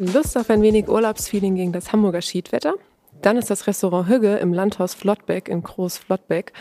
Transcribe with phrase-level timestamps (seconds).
[0.00, 2.74] Lust auf ein wenig Urlaubsfeeling gegen das Hamburger Schiedwetter?
[3.20, 6.52] Dann ist das Restaurant Hügge im Landhaus Flottbeck in Groß Flottbeck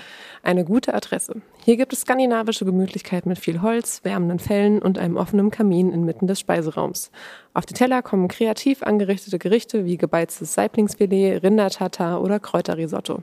[0.42, 1.42] eine gute Adresse.
[1.64, 6.26] Hier gibt es skandinavische Gemütlichkeit mit viel Holz, wärmenden Fellen und einem offenen Kamin inmitten
[6.26, 7.12] des Speiseraums.
[7.54, 13.22] Auf die Teller kommen kreativ angerichtete Gerichte wie gebeiztes Saiblingsfilet, Rindertatar oder Kräuterrisotto.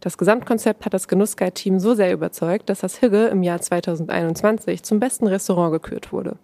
[0.00, 4.98] Das Gesamtkonzept hat das Genussguide-Team so sehr überzeugt, dass das Hügge im Jahr 2021 zum
[4.98, 6.38] besten Restaurant gekürt wurde.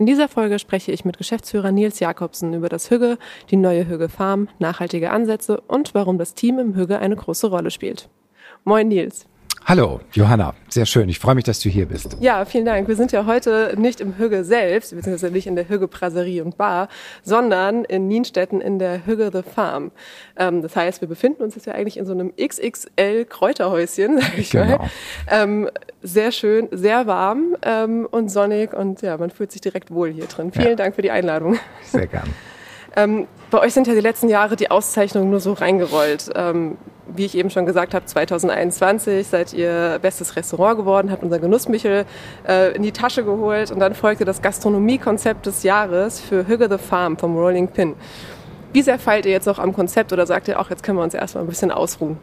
[0.00, 3.18] In dieser Folge spreche ich mit Geschäftsführer Nils Jakobsen über das Hügge,
[3.50, 7.70] die neue Hügge Farm, nachhaltige Ansätze und warum das Team im Hügge eine große Rolle
[7.70, 8.08] spielt.
[8.64, 9.26] Moin Nils.
[9.66, 10.54] Hallo, Johanna.
[10.68, 11.08] Sehr schön.
[11.08, 12.16] Ich freue mich, dass du hier bist.
[12.20, 12.88] Ja, vielen Dank.
[12.88, 16.56] Wir sind ja heute nicht im Hügge selbst, beziehungsweise nicht in der Hügge Brasserie und
[16.56, 16.88] Bar,
[17.22, 19.92] sondern in Nienstetten in der Hügge The Farm.
[20.36, 24.38] Ähm, das heißt, wir befinden uns jetzt ja eigentlich in so einem XXL Kräuterhäuschen, sag
[24.38, 24.78] ich genau.
[24.78, 24.90] mal.
[25.30, 25.70] Ähm,
[26.02, 30.26] sehr schön, sehr warm ähm, und sonnig und ja, man fühlt sich direkt wohl hier
[30.26, 30.50] drin.
[30.52, 30.74] Vielen ja.
[30.76, 31.58] Dank für die Einladung.
[31.82, 32.28] Sehr gern.
[32.96, 36.30] Ähm, bei euch sind ja die letzten Jahre die Auszeichnungen nur so reingerollt.
[36.34, 36.78] Ähm,
[37.14, 42.04] wie ich eben schon gesagt habe, 2021 seid ihr bestes Restaurant geworden, habt unser Genussmichel
[42.46, 46.78] äh, in die Tasche geholt und dann folgte das Gastronomiekonzept des Jahres für Hügge the
[46.78, 47.94] Farm vom Rolling Pin.
[48.72, 51.02] Wie sehr feilt ihr jetzt noch am Konzept oder sagt ihr auch, jetzt können wir
[51.02, 52.18] uns erstmal ein bisschen ausruhen?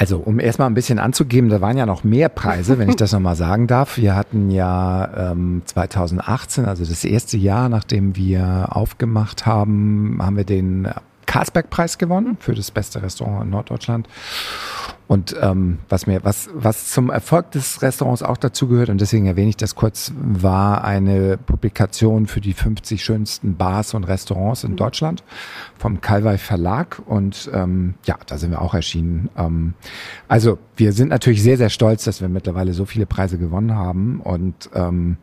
[0.00, 3.10] Also, um erstmal ein bisschen anzugeben, da waren ja noch mehr Preise, wenn ich das
[3.10, 3.96] nochmal sagen darf.
[3.96, 10.44] Wir hatten ja ähm, 2018, also das erste Jahr, nachdem wir aufgemacht haben, haben wir
[10.44, 10.86] den
[11.28, 14.08] Karlsberg-Preis gewonnen für das beste Restaurant in Norddeutschland.
[15.08, 19.50] Und ähm, was mir, was, was zum Erfolg des Restaurants auch dazugehört, und deswegen erwähne
[19.50, 24.78] ich das kurz, war eine Publikation für die 50 schönsten Bars und Restaurants in.
[24.78, 25.24] Deutschland
[25.76, 27.02] vom Calvai Verlag.
[27.04, 29.28] Und ähm, ja, da sind wir auch erschienen.
[29.36, 29.74] Ähm,
[30.28, 34.20] also wir sind natürlich sehr, sehr stolz, dass wir mittlerweile so viele Preise gewonnen haben.
[34.20, 35.16] Und ähm,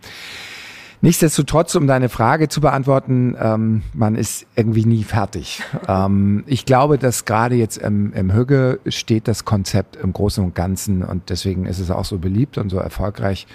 [1.05, 5.61] Nichtsdestotrotz, um deine Frage zu beantworten, ähm, man ist irgendwie nie fertig.
[5.87, 10.55] ähm, ich glaube, dass gerade jetzt im, im Hügge steht das Konzept im Großen und
[10.55, 13.45] Ganzen und deswegen ist es auch so beliebt und so erfolgreich,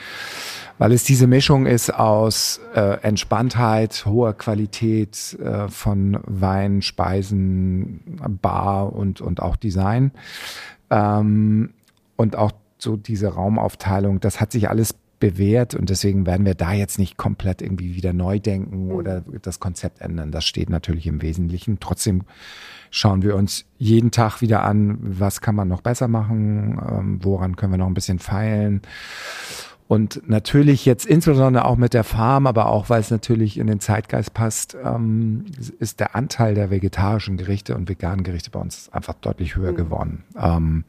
[0.78, 8.92] weil es diese Mischung ist aus äh, Entspanntheit, hoher Qualität äh, von Wein, Speisen, Bar
[8.92, 10.12] und, und auch Design.
[10.88, 11.70] Ähm,
[12.14, 16.72] und auch so diese Raumaufteilung, das hat sich alles bewährt und deswegen werden wir da
[16.72, 18.92] jetzt nicht komplett irgendwie wieder neu denken mhm.
[18.92, 20.32] oder das Konzept ändern.
[20.32, 21.78] Das steht natürlich im Wesentlichen.
[21.78, 22.22] Trotzdem
[22.90, 27.54] schauen wir uns jeden Tag wieder an, was kann man noch besser machen, ähm, woran
[27.54, 28.82] können wir noch ein bisschen feilen.
[29.86, 33.80] Und natürlich jetzt insbesondere auch mit der Farm, aber auch weil es natürlich in den
[33.80, 35.46] Zeitgeist passt, ähm,
[35.80, 39.76] ist der Anteil der vegetarischen Gerichte und veganen Gerichte bei uns einfach deutlich höher mhm.
[39.76, 40.24] geworden.
[40.40, 40.84] Ähm,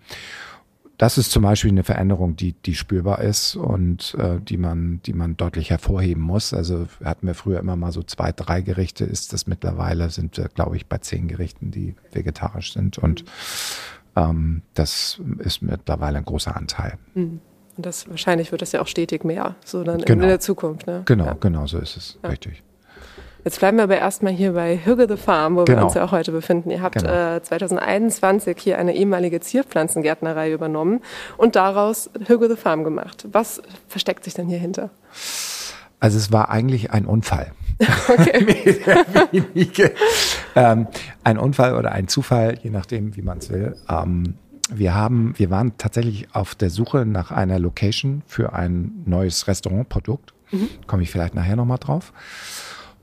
[1.01, 5.13] das ist zum Beispiel eine Veränderung, die, die spürbar ist und äh, die man, die
[5.13, 6.53] man deutlich hervorheben muss.
[6.53, 10.47] Also hatten wir früher immer mal so zwei, drei Gerichte, ist das mittlerweile, sind wir,
[10.49, 12.99] glaube ich, bei zehn Gerichten, die vegetarisch sind.
[12.99, 13.25] Und
[14.15, 16.99] ähm, das ist mittlerweile ein großer Anteil.
[17.15, 17.41] Mhm.
[17.77, 20.21] Und das wahrscheinlich wird das ja auch stetig mehr, so dann genau.
[20.21, 20.85] in der Zukunft.
[20.85, 21.01] Ne?
[21.05, 21.33] Genau, ja.
[21.33, 22.29] genau so ist es, ja.
[22.29, 22.61] richtig.
[23.43, 25.79] Jetzt bleiben wir aber erstmal hier bei Hügge the Farm, wo genau.
[25.79, 26.69] wir uns ja auch heute befinden.
[26.69, 27.35] Ihr habt genau.
[27.37, 31.01] äh, 2021 hier eine ehemalige Zierpflanzengärtnerei übernommen
[31.37, 33.27] und daraus Hügge the Farm gemacht.
[33.31, 34.91] Was versteckt sich denn hier hinter?
[35.99, 37.51] Also es war eigentlich ein Unfall.
[38.07, 38.69] Okay.
[40.55, 40.87] ähm,
[41.23, 43.75] ein Unfall oder ein Zufall, je nachdem, wie man es will.
[43.89, 44.35] Ähm,
[44.69, 50.33] wir haben, wir waren tatsächlich auf der Suche nach einer Location für ein neues Restaurantprodukt.
[50.51, 50.69] Mhm.
[50.85, 52.13] Komme ich vielleicht nachher nochmal drauf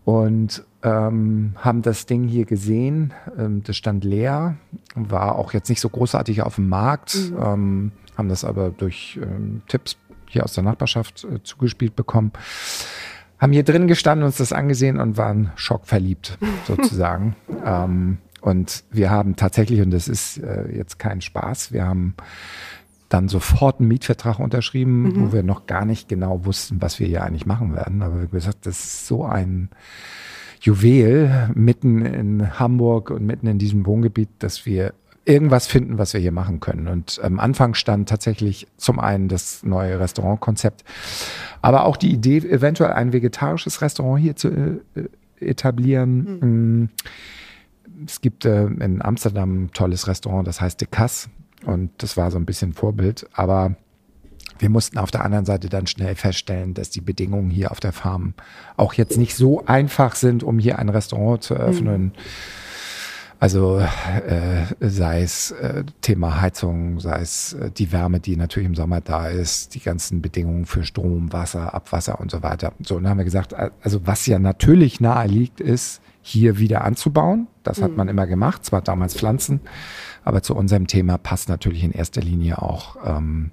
[0.08, 3.12] und ähm, haben das Ding hier gesehen.
[3.38, 4.56] Ähm, das stand leer,
[4.94, 7.36] war auch jetzt nicht so großartig auf dem Markt, mhm.
[7.38, 12.32] ähm, haben das aber durch ähm, Tipps hier aus der Nachbarschaft äh, zugespielt bekommen.
[13.38, 17.36] Haben hier drin gestanden, uns das angesehen und waren schockverliebt sozusagen.
[17.66, 22.14] ähm, Und wir haben tatsächlich, und das ist äh, jetzt kein Spaß, wir haben
[23.08, 25.20] dann sofort einen Mietvertrag unterschrieben, mhm.
[25.20, 28.02] wo wir noch gar nicht genau wussten, was wir hier eigentlich machen werden.
[28.02, 29.70] Aber wir haben gesagt, das ist so ein
[30.60, 34.92] Juwel mitten in Hamburg und mitten in diesem Wohngebiet, dass wir
[35.24, 36.88] irgendwas finden, was wir hier machen können.
[36.88, 40.84] Und am Anfang stand tatsächlich zum einen das neue Restaurantkonzept,
[41.60, 44.80] aber auch die Idee, eventuell ein vegetarisches Restaurant hier zu äh,
[45.38, 46.38] etablieren.
[46.40, 46.88] Mhm.
[48.06, 51.28] Es gibt äh, in Amsterdam ein tolles Restaurant, das heißt De Cass.
[51.64, 53.28] Und das war so ein bisschen Vorbild.
[53.32, 53.76] Aber
[54.58, 57.92] wir mussten auf der anderen Seite dann schnell feststellen, dass die Bedingungen hier auf der
[57.92, 58.34] Farm
[58.76, 62.02] auch jetzt nicht so einfach sind, um hier ein Restaurant zu eröffnen.
[62.02, 62.12] Mhm.
[63.40, 68.74] Also äh, sei es äh, Thema Heizung, sei es äh, die Wärme, die natürlich im
[68.74, 72.72] Sommer da ist, die ganzen Bedingungen für Strom, Wasser, Abwasser und so weiter.
[72.82, 76.84] So, und dann haben wir gesagt, also was ja natürlich nahe liegt, ist, hier wieder
[76.84, 77.46] anzubauen.
[77.62, 77.96] Das hat mhm.
[77.96, 79.60] man immer gemacht, zwar damals Pflanzen,
[80.24, 83.50] aber zu unserem Thema passt natürlich in erster Linie auch ähm,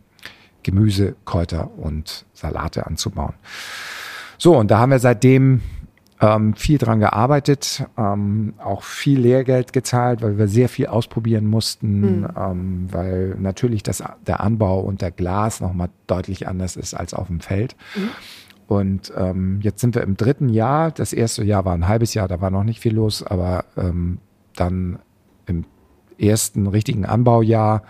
[0.64, 3.34] Gemüse, Kräuter und Salate anzubauen.
[4.38, 5.62] So, und da haben wir seitdem
[6.20, 12.22] ähm, viel dran gearbeitet, ähm, auch viel Lehrgeld gezahlt, weil wir sehr viel ausprobieren mussten,
[12.22, 12.28] mhm.
[12.38, 17.40] ähm, weil natürlich das, der Anbau unter Glas nochmal deutlich anders ist als auf dem
[17.42, 17.76] Feld.
[17.96, 18.10] Mhm.
[18.68, 20.92] Und ähm, jetzt sind wir im dritten Jahr.
[20.92, 24.20] Das erste Jahr war ein halbes Jahr, da war noch nicht viel los, aber ähm,
[24.56, 25.00] dann
[25.46, 25.66] im
[26.18, 27.84] ersten richtigen Anbaujahr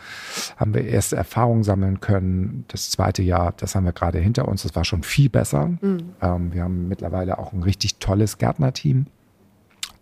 [0.57, 2.65] haben wir erste Erfahrungen sammeln können.
[2.67, 5.67] Das zweite Jahr, das haben wir gerade hinter uns, das war schon viel besser.
[5.67, 6.13] Mhm.
[6.21, 9.05] Ähm, wir haben mittlerweile auch ein richtig tolles Gärtnerteam,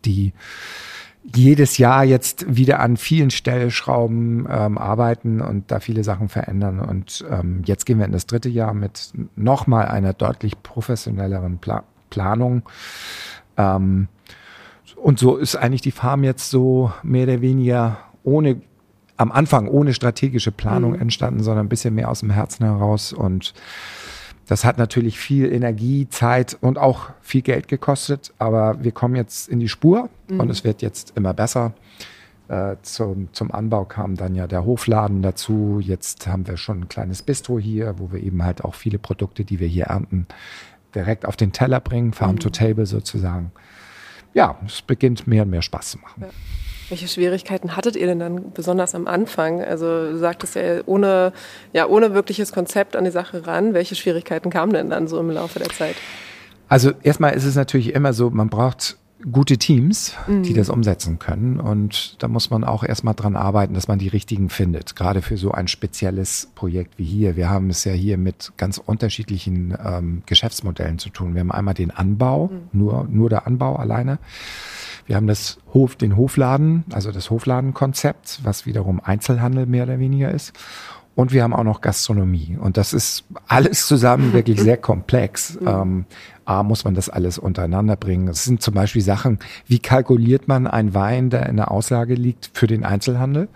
[0.06, 0.34] die
[1.24, 6.80] jedes Jahr jetzt wieder an vielen Stellschrauben ähm, arbeiten und da viele Sachen verändern.
[6.80, 11.84] Und ähm, jetzt gehen wir in das dritte Jahr mit nochmal einer deutlich professionelleren Pla
[12.10, 12.62] Planung.
[13.58, 14.08] Ähm,
[14.98, 18.62] und so ist eigentlich die Farm jetzt so mehr oder weniger ohne
[19.18, 21.02] am Anfang ohne strategische Planung mhm.
[21.02, 23.14] entstanden, sondern ein bisschen mehr aus dem Herzen heraus.
[23.14, 23.54] Und
[24.54, 28.32] das hat natürlich viel Energie, Zeit und auch viel Geld gekostet.
[28.38, 30.42] Aber wir kommen jetzt in die Spur mhm.
[30.42, 31.74] und es wird jetzt immer besser.
[32.50, 35.80] Äh, zum, zum Anbau kam dann ja der Hofladen dazu.
[35.82, 39.44] Jetzt haben wir schon ein kleines Bistro hier, wo wir eben halt auch viele Produkte,
[39.44, 40.28] die wir hier ernten,
[40.94, 42.42] direkt auf den Teller bringen, Farm mhm.
[42.42, 43.52] to Table sozusagen.
[44.36, 46.26] Ja, es beginnt mehr und mehr Spaß zu machen.
[46.26, 46.30] Ja.
[46.90, 49.64] Welche Schwierigkeiten hattet ihr denn dann besonders am Anfang?
[49.64, 51.34] Also du sagtest ja ohne,
[51.72, 53.74] ja, ohne wirkliches Konzept an die Sache ran.
[53.74, 55.96] Welche Schwierigkeiten kamen denn dann so im Laufe der Zeit?
[56.68, 58.98] Also erstmal ist es natürlich immer so, man braucht
[59.32, 60.44] gute Teams, mhm.
[60.44, 61.60] die das umsetzen können.
[61.60, 64.96] Und da muss man auch erstmal dran arbeiten, dass man die richtigen findet.
[64.96, 67.36] Gerade für so ein spezielles Projekt wie hier.
[67.36, 71.36] Wir haben es ja hier mit ganz unterschiedlichen ähm, Geschäftsmodellen zu tun.
[71.36, 72.80] Wir haben einmal den Anbau, mhm.
[72.80, 74.20] nur, nur der Anbau alleine.
[75.06, 80.32] Wir haben das Hof, den Hofladen, also das Hofladenkonzept, was wiederum Einzelhandel mehr oder weniger
[80.32, 80.54] ist.
[81.16, 82.58] Und wir haben auch noch Gastronomie.
[82.60, 85.58] Und das ist alles zusammen wirklich sehr komplex.
[85.64, 85.68] Mhm.
[85.68, 86.06] Ähm,
[86.46, 88.28] A, muss man das alles untereinander bringen.
[88.28, 92.50] Es sind zum Beispiel Sachen, wie kalkuliert man einen Wein, der in der Auslage liegt,
[92.54, 93.48] für den Einzelhandel?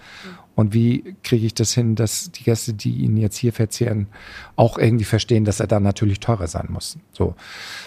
[0.58, 4.08] Und wie kriege ich das hin, dass die Gäste, die ihn jetzt hier verzehren,
[4.56, 6.98] auch irgendwie verstehen, dass er dann natürlich teurer sein muss?
[7.12, 7.36] So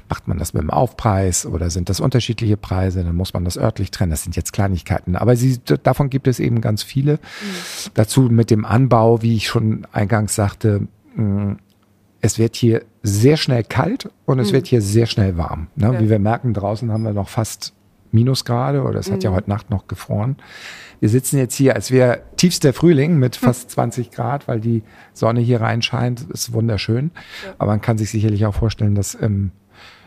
[0.08, 3.02] macht man das mit dem Aufpreis oder sind das unterschiedliche Preise?
[3.02, 4.12] Dann muss man das örtlich trennen.
[4.12, 5.16] Das sind jetzt Kleinigkeiten.
[5.16, 7.14] Aber sie, davon gibt es eben ganz viele.
[7.14, 7.90] Mhm.
[7.94, 11.54] Dazu mit dem Anbau, wie ich schon eingangs sagte, mm,
[12.20, 14.54] es wird hier sehr schnell kalt und es mhm.
[14.54, 15.66] wird hier sehr schnell warm.
[15.74, 15.92] Ne?
[15.94, 16.00] Ja.
[16.00, 17.72] Wie wir merken, draußen haben wir noch fast
[18.12, 19.14] Minusgrade oder es mhm.
[19.14, 19.34] hat ja mhm.
[19.36, 20.36] heute Nacht noch gefroren.
[21.00, 23.46] Wir sitzen jetzt hier, als wäre tiefster Frühling mit hm.
[23.46, 24.82] fast 20 Grad, weil die
[25.14, 26.26] Sonne hier reinscheint.
[26.30, 27.10] Ist wunderschön.
[27.44, 27.54] Ja.
[27.58, 29.52] Aber man kann sich sicherlich auch vorstellen, dass im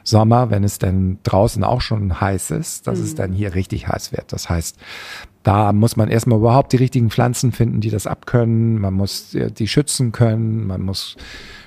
[0.04, 3.06] Sommer, wenn es denn draußen auch schon heiß ist, dass mhm.
[3.06, 4.32] es dann hier richtig heiß wird.
[4.34, 4.78] Das heißt,
[5.44, 8.80] da muss man erstmal überhaupt die richtigen Pflanzen finden, die das abkönnen.
[8.80, 10.68] Man muss die schützen können.
[10.68, 11.16] Man muss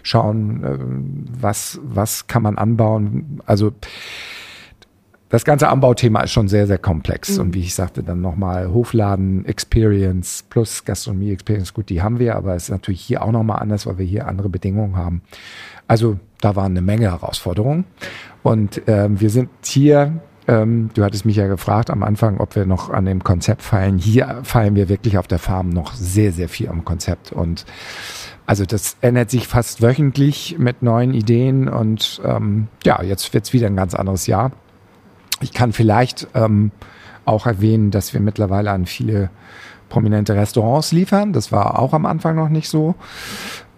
[0.03, 0.79] schauen, äh,
[1.41, 3.41] was, was kann man anbauen.
[3.47, 3.73] Also,
[5.29, 7.37] das ganze Anbauthema ist schon sehr, sehr komplex.
[7.37, 7.41] Mhm.
[7.41, 11.75] Und wie ich sagte, dann nochmal Hofladen Experience plus Gastronomie Experience.
[11.75, 14.29] Gut, die haben wir, aber es ist natürlich hier auch nochmal anders, weil wir hier
[14.29, 15.23] andere Bedingungen haben.
[15.89, 17.85] Also da waren eine Menge Herausforderungen.
[18.43, 22.67] Und ähm, wir sind hier, ähm, du hattest mich ja gefragt am Anfang, ob wir
[22.67, 23.99] noch an dem Konzept feilen.
[23.99, 27.33] Hier feilen wir wirklich auf der Farm noch sehr, sehr viel am Konzept.
[27.33, 27.65] Und
[28.47, 31.69] also das ändert sich fast wöchentlich mit neuen Ideen.
[31.69, 34.53] Und ähm, ja, jetzt wird's wieder ein ganz anderes Jahr.
[35.41, 36.71] Ich kann vielleicht ähm,
[37.25, 39.31] auch erwähnen, dass wir mittlerweile an viele
[39.89, 41.33] prominente Restaurants liefern.
[41.33, 42.95] Das war auch am Anfang noch nicht so.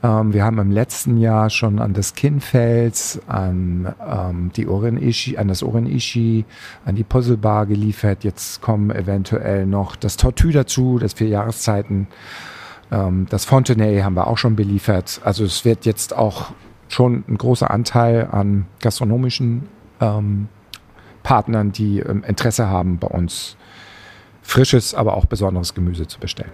[0.03, 5.49] Ähm, wir haben im letzten Jahr schon an das Kinnfels, an ähm, die Oren-Ishi, an
[5.49, 6.45] das Oren-Ishi,
[6.85, 8.25] an die Puzzlebar geliefert.
[8.25, 12.07] Jetzt kommen eventuell noch das Tortue dazu, das vier Jahreszeiten.
[12.93, 15.21] Ähm, das Fontenay haben wir auch schon beliefert.
[15.25, 16.53] Also es wird jetzt auch
[16.89, 19.69] schon ein großer Anteil an gastronomischen
[20.01, 20.49] ähm,
[21.29, 23.59] Partnern, die ähm, Interesse haben, bei uns
[24.41, 26.53] frisches, aber auch besonderes Gemüse zu bestellen.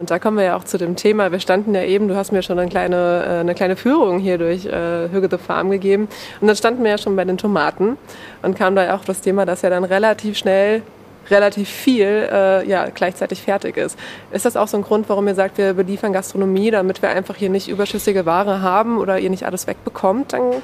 [0.00, 1.30] Und da kommen wir ja auch zu dem Thema.
[1.30, 4.38] Wir standen ja eben, du hast mir schon eine kleine, äh, eine kleine Führung hier
[4.38, 6.08] durch äh, Hüge the Farm gegeben.
[6.40, 7.96] Und dann standen wir ja schon bei den Tomaten
[8.42, 10.82] und kam da ja auch das Thema, dass ja dann relativ schnell
[11.30, 13.96] relativ viel äh, ja, gleichzeitig fertig ist.
[14.32, 17.36] Ist das auch so ein Grund, warum ihr sagt, wir beliefern Gastronomie, damit wir einfach
[17.36, 20.32] hier nicht überschüssige Ware haben oder ihr nicht alles wegbekommt?
[20.32, 20.54] Dann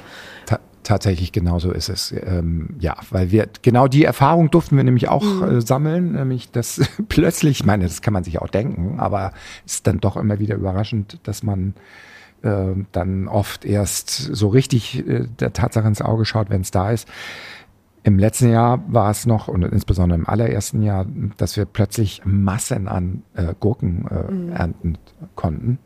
[0.83, 2.11] tatsächlich genauso ist es.
[2.11, 5.57] Ähm, ja, weil wir genau die Erfahrung durften wir nämlich auch mhm.
[5.57, 9.33] äh, sammeln, nämlich dass plötzlich, ich meine, das kann man sich auch denken, aber
[9.65, 11.73] es ist dann doch immer wieder überraschend, dass man
[12.41, 16.91] äh, dann oft erst so richtig äh, der Tatsache ins Auge schaut, wenn es da
[16.91, 17.07] ist.
[18.03, 21.05] Im letzten Jahr war es noch, und insbesondere im allerersten Jahr,
[21.37, 24.51] dass wir plötzlich Massen an äh, Gurken äh, mhm.
[24.51, 24.97] ernten
[25.35, 25.79] konnten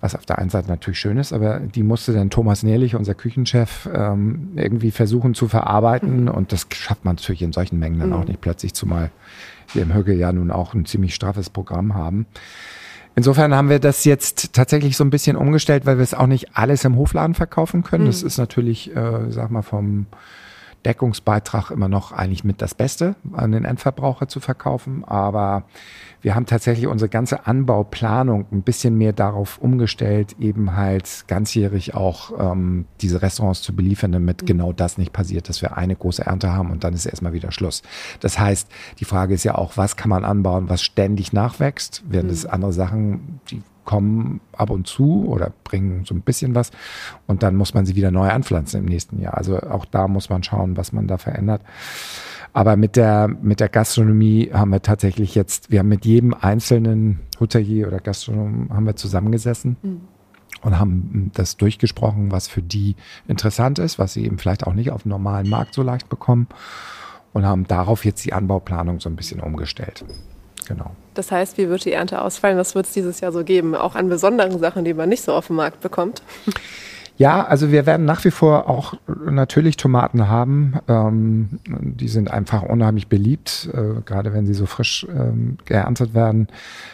[0.00, 3.14] was auf der einen Seite natürlich schön ist, aber die musste dann Thomas Nährlich, unser
[3.14, 6.28] Küchenchef, ähm, irgendwie versuchen zu verarbeiten mhm.
[6.28, 8.16] und das schafft man natürlich in solchen Mengen dann mhm.
[8.16, 9.10] auch nicht plötzlich, zumal
[9.72, 12.26] wir im Höge ja nun auch ein ziemlich straffes Programm haben.
[13.14, 16.54] Insofern haben wir das jetzt tatsächlich so ein bisschen umgestellt, weil wir es auch nicht
[16.54, 18.04] alles im Hofladen verkaufen können.
[18.04, 18.08] Mhm.
[18.08, 20.06] Das ist natürlich, äh, sag mal, vom
[20.84, 25.04] Deckungsbeitrag immer noch eigentlich mit das Beste an den Endverbraucher zu verkaufen.
[25.04, 25.64] Aber
[26.22, 32.32] wir haben tatsächlich unsere ganze Anbauplanung ein bisschen mehr darauf umgestellt, eben halt ganzjährig auch
[32.38, 36.52] ähm, diese Restaurants zu beliefern, damit genau das nicht passiert, dass wir eine große Ernte
[36.52, 37.82] haben und dann ist erstmal wieder Schluss.
[38.20, 38.68] Das heißt,
[38.98, 42.50] die Frage ist ja auch, was kann man anbauen, was ständig nachwächst, während es mhm.
[42.50, 46.70] andere Sachen, die kommen ab und zu oder bringen so ein bisschen was
[47.26, 49.38] und dann muss man sie wieder neu anpflanzen im nächsten Jahr.
[49.38, 51.62] Also auch da muss man schauen, was man da verändert.
[52.52, 57.20] Aber mit der, mit der Gastronomie haben wir tatsächlich jetzt, wir haben mit jedem einzelnen
[57.40, 59.76] Hotelier oder Gastronom haben wir zusammengesessen.
[59.82, 60.00] Mhm
[60.62, 62.96] und haben das durchgesprochen, was für die
[63.28, 66.48] interessant ist, was sie eben vielleicht auch nicht auf dem normalen Markt so leicht bekommen
[67.32, 70.04] und haben darauf jetzt die Anbauplanung so ein bisschen umgestellt.
[70.66, 70.90] Genau.
[71.14, 72.58] Das heißt, wie wird die Ernte ausfallen?
[72.58, 73.74] Was wird es dieses Jahr so geben?
[73.74, 76.22] Auch an besonderen Sachen, die man nicht so auf dem Markt bekommt?
[77.18, 80.74] Ja, also wir werden nach wie vor auch natürlich Tomaten haben.
[80.86, 86.48] Ähm, die sind einfach unheimlich beliebt, äh, gerade wenn sie so frisch ähm, geerntet werden.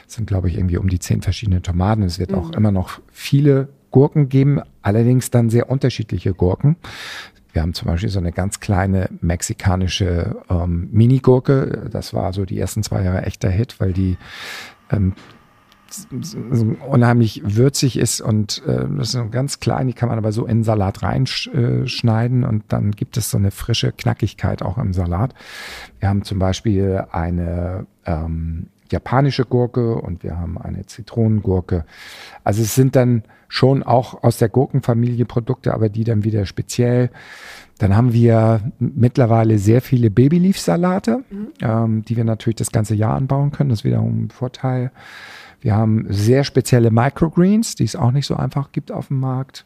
[0.07, 2.05] Es sind, glaube ich, irgendwie um die zehn verschiedene Tomaten.
[2.05, 2.39] Es wird mhm.
[2.39, 6.77] auch immer noch viele Gurken geben, allerdings dann sehr unterschiedliche Gurken.
[7.53, 11.89] Wir haben zum Beispiel so eine ganz kleine mexikanische ähm, Mini-Gurke.
[11.91, 14.17] Das war so die ersten zwei Jahre echter Hit, weil die
[14.91, 15.15] ähm,
[16.89, 20.47] unheimlich würzig ist und äh, das ist so ganz klein, die kann man aber so
[20.47, 25.35] in Salat reinschneiden und dann gibt es so eine frische Knackigkeit auch im Salat.
[26.01, 31.85] Wir haben zum Beispiel eine ähm, japanische Gurke und wir haben eine Zitronengurke.
[32.45, 37.11] Also es sind dann schon auch aus der Gurkenfamilie Produkte, aber die dann wieder speziell.
[37.79, 41.49] Dann haben wir mittlerweile sehr viele Babyleaf-Salate, mhm.
[41.61, 43.71] ähm, die wir natürlich das ganze Jahr anbauen können.
[43.71, 44.91] Das ist wiederum ein Vorteil.
[45.61, 49.65] Wir haben sehr spezielle Microgreens, die es auch nicht so einfach gibt auf dem Markt.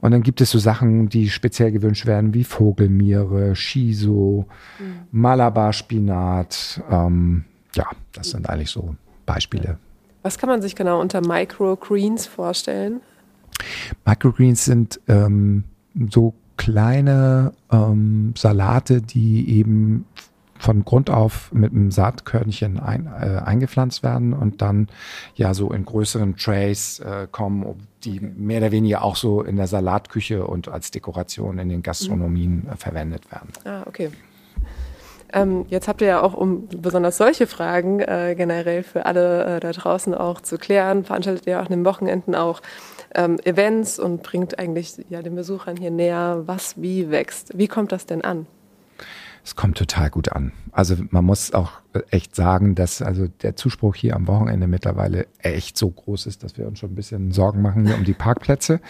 [0.00, 4.46] Und dann gibt es so Sachen, die speziell gewünscht werden, wie Vogelmiere, Shiso,
[4.80, 4.84] mhm.
[5.12, 6.82] Malabar-Spinat.
[6.90, 8.94] Ähm, ja, das sind eigentlich so
[9.26, 9.78] Beispiele.
[10.22, 13.00] Was kann man sich genau unter Microgreens vorstellen?
[14.04, 15.64] Microgreens sind ähm,
[16.10, 20.06] so kleine ähm, Salate, die eben
[20.62, 24.86] von Grund auf mit einem Saatkörnchen ein, äh, eingepflanzt werden und dann
[25.34, 27.66] ja so in größeren Trays äh, kommen,
[28.04, 32.68] die mehr oder weniger auch so in der Salatküche und als Dekoration in den Gastronomien
[32.68, 33.48] äh, verwendet werden.
[33.64, 34.10] Ah, okay.
[35.32, 39.60] Ähm, jetzt habt ihr ja auch, um besonders solche Fragen äh, generell für alle äh,
[39.60, 42.60] da draußen auch zu klären, veranstaltet ihr auch an den Wochenenden auch
[43.14, 47.56] ähm, Events und bringt eigentlich ja, den Besuchern hier näher, was wie wächst.
[47.56, 48.46] Wie kommt das denn an?
[49.44, 50.52] Es kommt total gut an.
[50.70, 51.72] Also man muss auch
[52.10, 56.56] echt sagen, dass also der Zuspruch hier am Wochenende mittlerweile echt so groß ist, dass
[56.56, 58.80] wir uns schon ein bisschen Sorgen machen um die Parkplätze.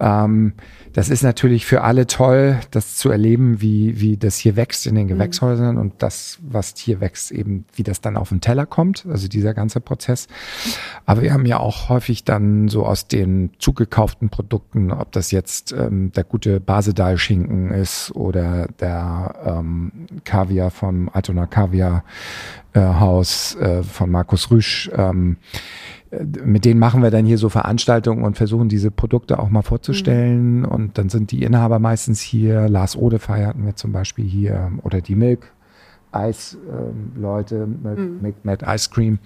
[0.00, 0.54] Ähm,
[0.92, 4.94] das ist natürlich für alle toll, das zu erleben, wie, wie das hier wächst in
[4.94, 5.10] den mhm.
[5.10, 9.28] Gewächshäusern und das, was hier wächst, eben, wie das dann auf den Teller kommt, also
[9.28, 10.28] dieser ganze Prozess.
[11.06, 15.72] Aber wir haben ja auch häufig dann so aus den zugekauften Produkten, ob das jetzt
[15.72, 19.92] ähm, der gute Basedal-Schinken ist oder der ähm,
[20.24, 22.04] Kaviar vom Altona Kaviar
[22.74, 25.36] äh, Haus äh, von Markus Rüsch, ähm,
[26.20, 30.60] mit denen machen wir dann hier so Veranstaltungen und versuchen diese Produkte auch mal vorzustellen.
[30.60, 30.64] Mhm.
[30.66, 32.68] Und dann sind die Inhaber meistens hier.
[32.68, 35.52] Lars Ode feierten wir zum Beispiel hier oder die Milk.
[36.12, 38.34] Eis-Leute, ähm, mhm.
[38.42, 39.18] Mad Ice Cream,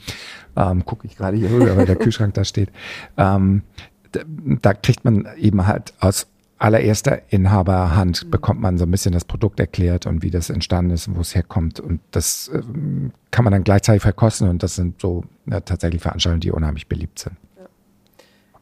[0.56, 2.70] ähm, gucke ich gerade hier rüber, weil der Kühlschrank da steht.
[3.16, 3.62] Ähm,
[4.12, 4.20] da,
[4.62, 6.28] da kriegt man eben halt aus
[6.58, 8.30] allererster Inhaberhand mhm.
[8.30, 11.20] bekommt man so ein bisschen das Produkt erklärt und wie das entstanden ist und wo
[11.20, 11.80] es herkommt.
[11.80, 16.40] Und das ähm, kann man dann gleichzeitig verkosten und das sind so ja, tatsächlich Veranstaltungen,
[16.40, 17.36] die unheimlich beliebt sind.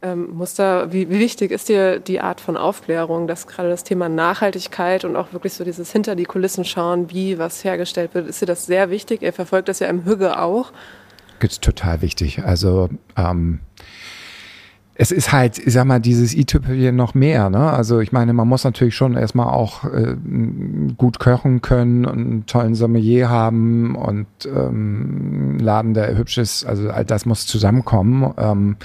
[0.04, 3.84] Ähm, muss da, wie, wie, wichtig ist dir die Art von Aufklärung, dass gerade das
[3.84, 8.28] Thema Nachhaltigkeit und auch wirklich so dieses hinter die Kulissen schauen, wie was hergestellt wird,
[8.28, 9.22] ist dir das sehr wichtig?
[9.22, 10.72] Ihr verfolgt das ja im Hügge auch.
[11.40, 12.42] Ist total wichtig.
[12.42, 13.60] Also ähm,
[14.96, 17.50] es ist halt, ich sag mal, dieses i-Tüpfelchen noch mehr.
[17.50, 17.70] Ne?
[17.70, 20.16] Also ich meine, man muss natürlich schon erstmal auch äh,
[20.96, 26.64] gut kochen können und einen tollen Sommelier haben und ähm, Laden, der hübsch ist.
[26.64, 28.32] Also all das muss zusammenkommen.
[28.38, 28.76] Ähm,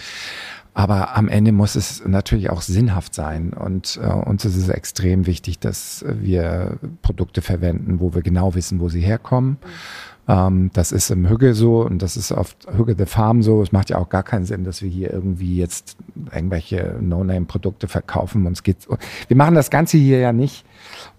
[0.73, 3.53] aber am Ende muss es natürlich auch sinnhaft sein.
[3.53, 8.79] Und äh, uns ist es extrem wichtig, dass wir Produkte verwenden, wo wir genau wissen,
[8.79, 9.57] wo sie herkommen.
[9.61, 13.63] Mhm ähm, das ist im Hügge so und das ist auf Hügge the Farm so.
[13.63, 15.97] Es macht ja auch gar keinen Sinn, dass wir hier irgendwie jetzt
[16.31, 18.45] irgendwelche No-Name-Produkte verkaufen.
[18.45, 18.87] Uns geht's,
[19.27, 20.65] wir machen das Ganze hier ja nicht,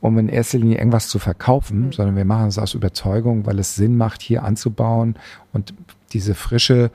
[0.00, 1.92] um in erster Linie irgendwas zu verkaufen, mhm.
[1.92, 5.16] sondern wir machen es aus Überzeugung, weil es Sinn macht, hier anzubauen
[5.52, 5.74] und
[6.12, 6.92] diese frische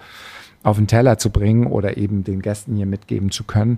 [0.65, 3.77] auf den Teller zu bringen oder eben den Gästen hier mitgeben zu können.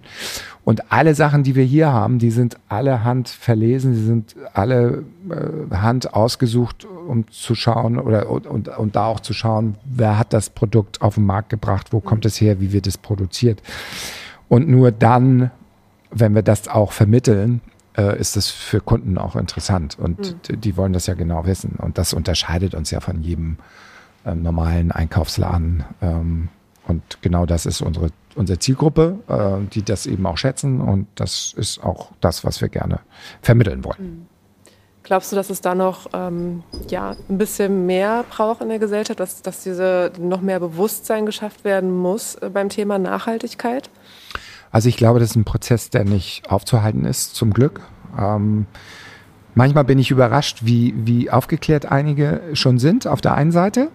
[0.64, 5.04] Und alle Sachen, die wir hier haben, die sind alle Hand verlesen, die sind alle
[5.30, 10.18] äh, Hand ausgesucht, um zu schauen oder und, und, und da auch zu schauen, wer
[10.18, 13.62] hat das Produkt auf den Markt gebracht, wo kommt es her, wie wird es produziert.
[14.48, 15.52] Und nur dann,
[16.12, 17.60] wenn wir das auch vermitteln,
[17.98, 19.98] äh, ist es für Kunden auch interessant.
[20.00, 20.62] Und mhm.
[20.62, 21.76] die, wollen das ja genau wissen.
[21.80, 23.58] Und das unterscheidet uns ja von jedem
[24.24, 25.84] äh, normalen Einkaufsladen.
[26.02, 26.50] Ähm,
[26.88, 30.80] und genau das ist unsere, unsere Zielgruppe, äh, die das eben auch schätzen.
[30.82, 33.00] Und das ist auch das, was wir gerne
[33.42, 33.98] vermitteln wollen.
[34.00, 34.26] Mhm.
[35.04, 39.20] Glaubst du, dass es da noch ähm, ja, ein bisschen mehr braucht in der Gesellschaft,
[39.22, 43.90] dass, dass diese noch mehr Bewusstsein geschafft werden muss äh, beim Thema Nachhaltigkeit?
[44.70, 47.82] Also ich glaube, das ist ein Prozess, der nicht aufzuhalten ist, zum Glück.
[48.20, 48.66] Ähm,
[49.56, 53.90] manchmal bin ich überrascht, wie, wie aufgeklärt einige schon sind auf der einen Seite.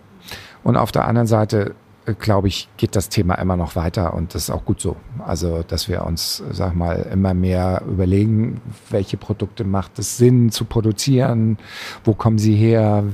[0.64, 1.74] Und auf der anderen Seite
[2.18, 4.96] glaube ich, geht das Thema immer noch weiter und das ist auch gut so.
[5.24, 8.60] Also, dass wir uns, sag mal, immer mehr überlegen,
[8.90, 11.58] welche Produkte macht es Sinn zu produzieren,
[12.04, 13.04] wo kommen sie her.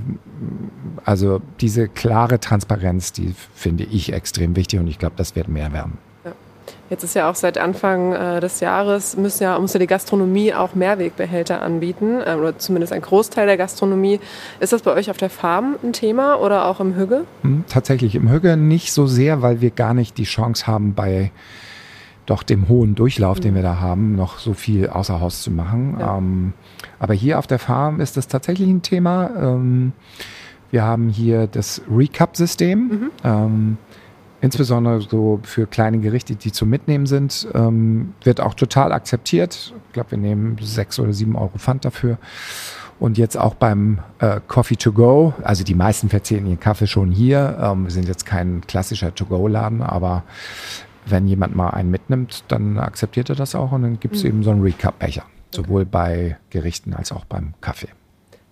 [1.05, 5.72] Also diese klare Transparenz, die finde ich extrem wichtig und ich glaube, das wird mehr
[5.72, 5.98] werden.
[6.90, 10.55] Jetzt ist ja auch seit Anfang äh, des Jahres müssen ja, muss ja die Gastronomie
[10.55, 14.20] auch Mehrwegbehälter anbieten, äh, oder zumindest ein Großteil der Gastronomie.
[14.61, 17.24] Ist das bei euch auf der Farm ein Thema oder auch im Hügge?
[17.42, 21.31] Hm, tatsächlich im Hügge nicht so sehr, weil wir gar nicht die Chance haben, bei
[22.29, 23.42] doch dem hohen Durchlauf, mhm.
[23.42, 25.96] den wir da haben, noch so viel außer Haus zu machen.
[25.98, 26.18] Ja.
[26.18, 26.53] Ähm,
[26.98, 29.31] aber hier auf der Farm ist das tatsächlich ein Thema.
[29.37, 29.92] Ähm,
[30.70, 32.79] wir haben hier das Recap-System.
[32.79, 33.11] Mhm.
[33.24, 33.79] Ähm,
[34.40, 39.72] insbesondere so für kleine Gerichte, die zum Mitnehmen sind, ähm, wird auch total akzeptiert.
[39.88, 42.18] Ich glaube, wir nehmen sechs oder sieben Euro Pfand dafür.
[43.01, 47.12] Und jetzt auch beim äh, Coffee to go, also die meisten verzehren ihren Kaffee schon
[47.12, 47.57] hier.
[47.61, 50.24] Ähm, wir sind jetzt kein klassischer To-Go-Laden, aber
[51.07, 54.29] wenn jemand mal einen mitnimmt, dann akzeptiert er das auch und dann gibt es mhm.
[54.29, 55.22] eben so einen Recap-Becher,
[55.53, 55.90] sowohl okay.
[55.92, 57.88] bei Gerichten als auch beim Kaffee.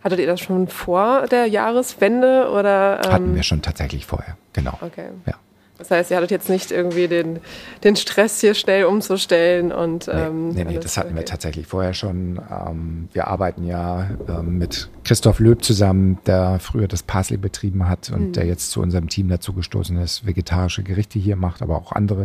[0.03, 3.05] Hattet ihr das schon vor der Jahreswende oder?
[3.05, 4.79] Ähm Hatten wir schon tatsächlich vorher, genau.
[4.81, 5.09] Okay.
[5.27, 5.35] Ja.
[5.79, 7.41] Das heißt, ihr hattet jetzt nicht irgendwie den,
[7.85, 10.09] den Stress, hier schnell umzustellen und.
[10.13, 11.19] Ähm, nee, nee, nee das hatten okay.
[11.19, 12.41] wir tatsächlich vorher schon.
[12.51, 18.11] Ähm, wir arbeiten ja ähm, mit Christoph Löb zusammen, der früher das Parsley betrieben hat
[18.11, 18.33] und mhm.
[18.33, 22.23] der jetzt zu unserem Team dazu gestoßen ist, vegetarische Gerichte hier macht, aber auch andere.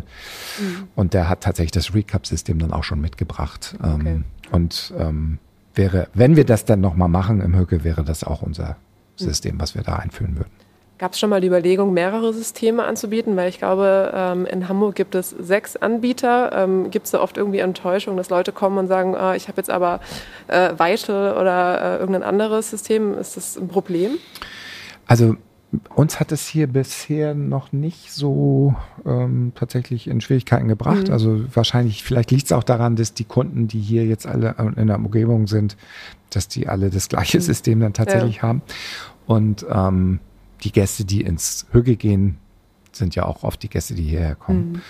[0.59, 0.87] Mhm.
[0.95, 3.75] Und der hat tatsächlich das Recap-System dann auch schon mitgebracht.
[3.83, 4.21] Ähm, okay.
[4.51, 5.39] Und ähm,
[5.75, 9.25] wäre, wenn wir das dann nochmal machen im Höcke, wäre das auch unser mhm.
[9.25, 10.51] System, was wir da einführen würden.
[11.01, 13.35] Gab es schon mal die Überlegung, mehrere Systeme anzubieten?
[13.35, 16.51] Weil ich glaube, ähm, in Hamburg gibt es sechs Anbieter.
[16.53, 19.57] Ähm, gibt es da oft irgendwie Enttäuschung, dass Leute kommen und sagen, ah, ich habe
[19.57, 19.99] jetzt aber
[20.47, 23.17] äh, Weite oder äh, irgendein anderes System?
[23.17, 24.19] Ist das ein Problem?
[25.07, 25.37] Also
[25.95, 31.07] uns hat es hier bisher noch nicht so ähm, tatsächlich in Schwierigkeiten gebracht.
[31.07, 31.13] Mhm.
[31.13, 34.85] Also wahrscheinlich, vielleicht liegt es auch daran, dass die Kunden, die hier jetzt alle in
[34.85, 35.77] der Umgebung sind,
[36.29, 37.41] dass die alle das gleiche mhm.
[37.41, 38.43] System dann tatsächlich ja.
[38.43, 38.61] haben.
[39.25, 40.19] Und ähm,
[40.63, 42.37] die Gäste, die ins Hügge gehen,
[42.91, 44.73] sind ja auch oft die Gäste, die hierher kommen.
[44.73, 44.81] Mhm.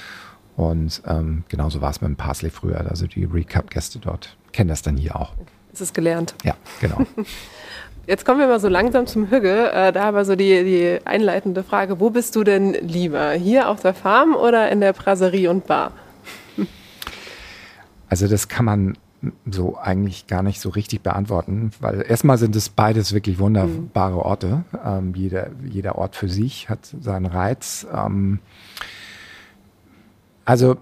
[0.58, 2.80] Und ähm, genauso war es mit dem Parsley früher.
[2.90, 5.34] Also die Recap-Gäste dort kennen das dann hier auch.
[5.74, 6.36] Es ist gelernt.
[6.44, 7.06] Ja, genau.
[8.08, 9.72] Jetzt kommen wir mal so langsam zum Hügge.
[9.72, 13.32] Äh, da aber so die, die einleitende Frage, wo bist du denn lieber?
[13.32, 15.94] Hier auf der Farm oder in der Brasserie und Bar?
[18.10, 18.98] Also das kann man
[19.46, 24.20] so eigentlich gar nicht so richtig beantworten, weil erstmal sind es beides wirklich wunderbare mhm.
[24.20, 24.64] Orte.
[24.84, 27.86] Ähm, jeder, jeder Ort für sich hat seinen Reiz.
[27.94, 28.40] Ähm,
[30.44, 30.78] also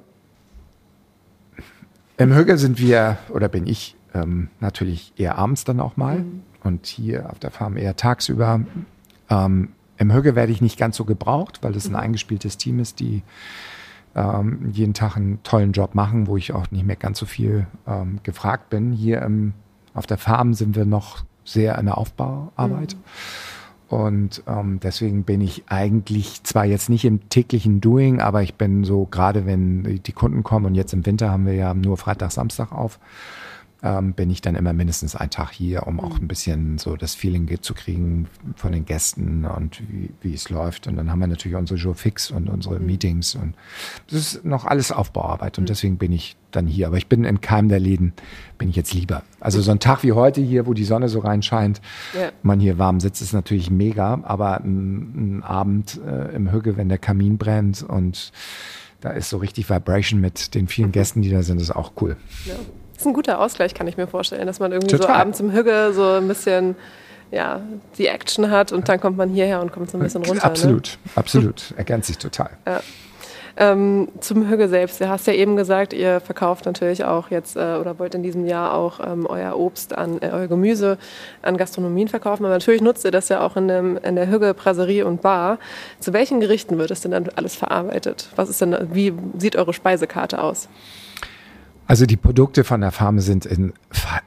[2.18, 6.42] im Hügel sind wir, oder bin ich ähm, natürlich eher abends dann auch mal mhm.
[6.64, 8.62] und hier auf der Farm eher tagsüber.
[9.30, 11.98] Ähm, Im Hügel werde ich nicht ganz so gebraucht, weil es ein mhm.
[11.98, 13.22] eingespieltes Team ist, die
[14.16, 17.68] ähm, jeden Tag einen tollen Job machen, wo ich auch nicht mehr ganz so viel
[17.88, 18.92] ähm, gefragt bin.
[18.92, 19.54] Hier im,
[19.94, 22.96] auf der Farm sind wir noch sehr in der Aufbauarbeit.
[22.96, 23.00] Mhm.
[23.90, 28.84] Und ähm, deswegen bin ich eigentlich zwar jetzt nicht im täglichen Doing, aber ich bin
[28.84, 32.32] so, gerade wenn die Kunden kommen und jetzt im Winter haben wir ja nur Freitag,
[32.32, 33.00] Samstag auf,
[33.82, 36.26] ähm, bin ich dann immer mindestens einen Tag hier, um auch mhm.
[36.26, 40.88] ein bisschen so das Feeling zu kriegen von den Gästen und wie, wie es läuft.
[40.88, 42.86] Und dann haben wir natürlich unsere Jour fix und unsere mhm.
[42.86, 43.56] Meetings und
[44.10, 45.68] das ist noch alles Aufbauarbeit und mhm.
[45.68, 46.88] deswegen bin ich dann hier.
[46.88, 48.14] Aber ich bin in keinem der Läden,
[48.58, 49.24] bin ich jetzt lieber.
[49.40, 51.80] Also so ein Tag wie heute hier, wo die Sonne so reinscheint,
[52.14, 52.32] ja.
[52.44, 54.20] man hier warm sitzt, ist natürlich mega.
[54.24, 58.32] Aber ein, ein Abend äh, im Hügge, wenn der Kamin brennt und
[59.02, 62.18] da ist so richtig Vibration mit den vielen Gästen, die da sind, ist auch cool.
[62.46, 62.56] Ja.
[63.00, 65.08] Das ist ein guter Ausgleich, kann ich mir vorstellen, dass man irgendwie Total.
[65.08, 66.76] so abends im Hügge so ein bisschen
[67.32, 67.62] ja,
[67.98, 70.44] die Action hat und dann kommt man hierher und kommt so ein bisschen runter.
[70.44, 71.12] Absolut, ne?
[71.16, 71.74] absolut.
[71.78, 72.50] Ergänzt sich total.
[72.68, 72.82] Ja.
[73.56, 75.00] Ähm, zum Hügge selbst.
[75.00, 78.46] Du hast ja eben gesagt, ihr verkauft natürlich auch jetzt äh, oder wollt in diesem
[78.46, 80.98] Jahr auch ähm, euer Obst an, äh, euer Gemüse
[81.42, 82.44] an Gastronomien verkaufen.
[82.44, 85.58] Aber natürlich nutzt ihr das ja auch in, dem, in der Hügge Brasserie und Bar.
[86.02, 88.28] Zu welchen Gerichten wird es denn dann alles verarbeitet?
[88.36, 90.68] Was ist denn, wie sieht eure Speisekarte aus?
[91.90, 93.74] Also die Produkte von der Farm sind in,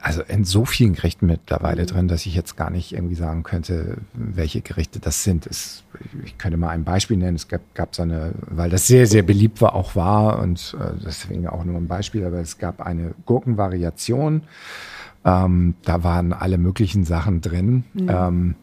[0.01, 1.87] also in so vielen Gerichten mittlerweile mhm.
[1.87, 5.47] drin, dass ich jetzt gar nicht irgendwie sagen könnte, welche Gerichte das sind.
[5.47, 5.85] Es,
[6.25, 7.37] ich könnte mal ein Beispiel nennen.
[7.37, 10.91] Es gab, gab so eine, weil das sehr, sehr beliebt war, auch war und äh,
[11.07, 14.43] deswegen auch nur ein Beispiel, aber es gab eine Gurkenvariation.
[15.25, 17.85] Ähm, da waren alle möglichen Sachen drin.
[17.95, 18.09] Mhm.
[18.09, 18.55] Ähm,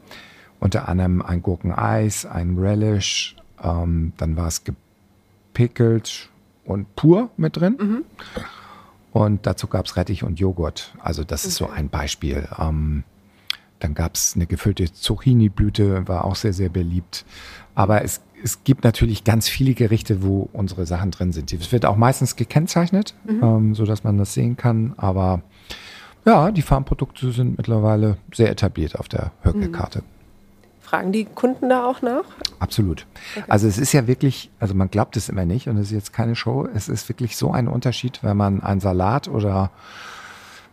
[0.59, 6.27] unter anderem ein Gurkeneis, ein Relish, ähm, dann war es gepickelt
[6.65, 7.77] und pur mit drin.
[7.79, 8.03] Mhm.
[9.11, 10.93] Und dazu gab es Rettich und Joghurt.
[10.99, 11.49] Also das okay.
[11.49, 12.47] ist so ein Beispiel.
[12.57, 13.03] Ähm,
[13.79, 17.25] dann gab es eine gefüllte Zucchini-Blüte, war auch sehr, sehr beliebt.
[17.75, 21.51] Aber es, es gibt natürlich ganz viele Gerichte, wo unsere Sachen drin sind.
[21.53, 23.43] Es wird auch meistens gekennzeichnet, mhm.
[23.43, 24.93] ähm, so dass man das sehen kann.
[24.97, 25.41] Aber
[26.25, 29.99] ja, die Farmprodukte sind mittlerweile sehr etabliert auf der Höcke-Karte.
[29.99, 30.18] Mhm.
[30.89, 32.23] Fragen die Kunden da auch nach?
[32.57, 33.05] Absolut.
[33.35, 33.45] Okay.
[33.47, 36.13] Also es ist ja wirklich, also man glaubt es immer nicht und es ist jetzt
[36.13, 36.67] keine Show.
[36.73, 39.69] Es ist wirklich so ein Unterschied, wenn man einen Salat oder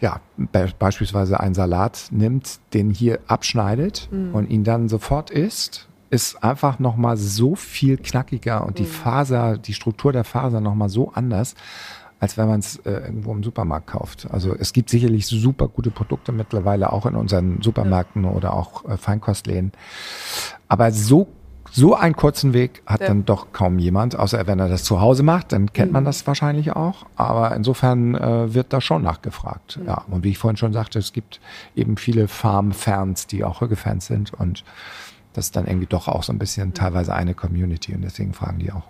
[0.00, 4.34] ja, be beispielsweise einen Salat nimmt, den hier abschneidet mhm.
[4.34, 8.84] und ihn dann sofort isst, ist einfach nochmal so viel knackiger und mhm.
[8.84, 11.54] die Faser, die Struktur der Faser nochmal so anders
[12.18, 14.26] als wenn man es äh, irgendwo im Supermarkt kauft.
[14.30, 18.30] Also es gibt sicherlich super gute Produkte mittlerweile auch in unseren Supermärkten ja.
[18.30, 19.72] oder auch äh, Feinkostläden.
[20.68, 21.28] Aber so
[21.72, 23.08] so einen kurzen Weg hat ja.
[23.08, 25.94] dann doch kaum jemand, außer wenn er das zu Hause macht, dann kennt mhm.
[25.94, 27.04] man das wahrscheinlich auch.
[27.16, 29.78] Aber insofern äh, wird da schon nachgefragt.
[29.78, 29.86] Mhm.
[29.86, 31.40] Ja, und wie ich vorhin schon sagte, es gibt
[31.74, 34.64] eben viele Farm-Fans, die auch Hügge-Fans sind und
[35.34, 38.58] das ist dann irgendwie doch auch so ein bisschen teilweise eine Community und deswegen fragen
[38.58, 38.84] die auch.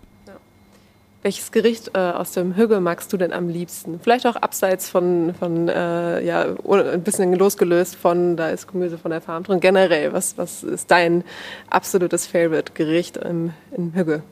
[1.27, 3.99] Welches Gericht äh, aus dem Hügel magst du denn am liebsten?
[3.99, 9.11] Vielleicht auch abseits von, von äh, ja, ein bisschen losgelöst von, da ist Gemüse von
[9.11, 9.59] der Farm drin.
[9.59, 11.25] Generell, was, was ist dein
[11.69, 14.23] absolutes Favorite-Gericht im, im Hügel?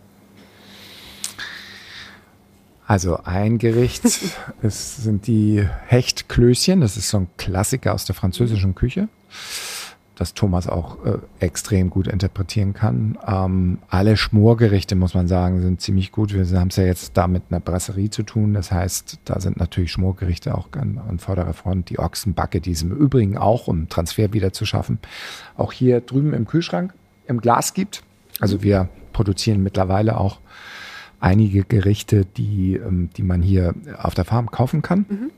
[2.86, 4.04] Also ein Gericht
[4.62, 6.80] es sind die Hechtklößchen.
[6.80, 9.08] Das ist so ein Klassiker aus der französischen Küche
[10.16, 13.18] das Thomas auch äh, extrem gut interpretieren kann.
[13.26, 16.32] Ähm, alle Schmorgerichte, muss man sagen, sind ziemlich gut.
[16.32, 18.54] Wir haben es ja jetzt da mit einer Brasserie zu tun.
[18.54, 21.90] Das heißt, da sind natürlich Schmorgerichte auch an, an vorderer Front.
[21.90, 24.98] Die Ochsenbacke, die es im Übrigen auch, um Transfer wieder zu schaffen,
[25.56, 26.94] auch hier drüben im Kühlschrank
[27.26, 28.02] im Glas gibt.
[28.40, 30.40] Also wir produzieren mittlerweile auch
[31.20, 35.06] einige Gerichte, die, ähm, die man hier auf der Farm kaufen kann.
[35.08, 35.30] Mhm.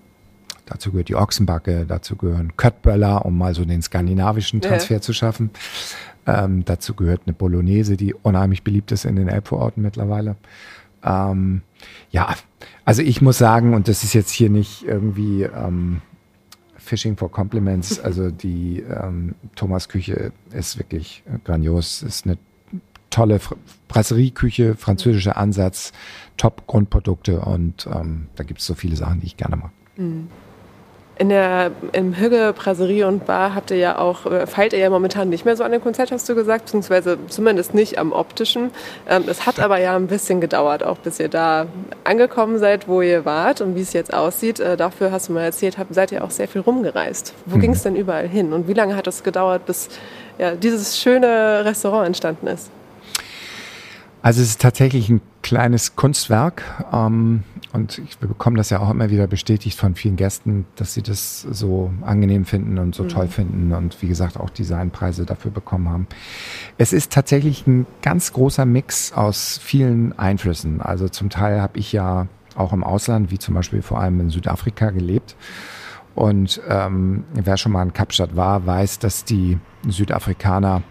[0.66, 5.00] Dazu gehört die Ochsenbacke, dazu gehören Köttböller, um mal so den skandinavischen Transfer ja.
[5.00, 5.50] zu schaffen.
[6.26, 10.34] Ähm, dazu gehört eine Bolognese, die unheimlich beliebt ist in den Elbvororten mittlerweile.
[11.04, 11.62] Ähm,
[12.10, 12.34] ja,
[12.84, 16.02] also ich muss sagen, und das ist jetzt hier nicht irgendwie ähm,
[16.76, 22.38] Fishing for Compliments, also die ähm, Thomas Küche ist wirklich grandios, ist eine
[23.10, 23.40] tolle
[23.86, 25.92] Brasserieküche, französischer Ansatz,
[26.36, 29.70] Top-Grundprodukte und ähm, da gibt es so viele Sachen, die ich gerne mag.
[29.96, 30.28] Mhm.
[31.18, 34.90] In der im Hügge Brasserie und Bar habt ihr ja auch, äh, feilt ihr ja
[34.90, 38.70] momentan nicht mehr so an dem Konzert, hast du gesagt, beziehungsweise zumindest nicht am optischen.
[39.08, 41.66] Ähm, es hat aber ja ein bisschen gedauert, auch bis ihr da
[42.04, 44.60] angekommen seid, wo ihr wart und wie es jetzt aussieht.
[44.60, 47.32] Äh, dafür hast du mal erzählt, habt, seid ihr auch sehr viel rumgereist.
[47.46, 47.60] Wo mhm.
[47.60, 49.88] ging es denn überall hin und wie lange hat es gedauert, bis
[50.38, 52.70] ja, dieses schöne Restaurant entstanden ist?
[54.20, 57.44] Also es ist tatsächlich ein kleines Kunstwerk ähm,
[57.76, 61.42] und ich bekomme das ja auch immer wieder bestätigt von vielen Gästen, dass sie das
[61.42, 63.08] so angenehm finden und so mhm.
[63.08, 66.06] toll finden und wie gesagt auch Designpreise dafür bekommen haben.
[66.78, 70.80] Es ist tatsächlich ein ganz großer Mix aus vielen Einflüssen.
[70.80, 74.30] Also zum Teil habe ich ja auch im Ausland, wie zum Beispiel vor allem in
[74.30, 75.36] Südafrika gelebt.
[76.14, 80.82] Und ähm, wer schon mal in Kapstadt war, weiß, dass die Südafrikaner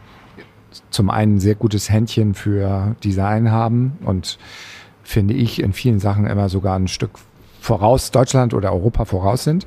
[0.91, 4.37] zum einen sehr gutes Händchen für Design haben und
[5.05, 7.11] finde ich in vielen Sachen immer sogar ein Stück
[7.59, 9.65] voraus Deutschland oder Europa voraus sind.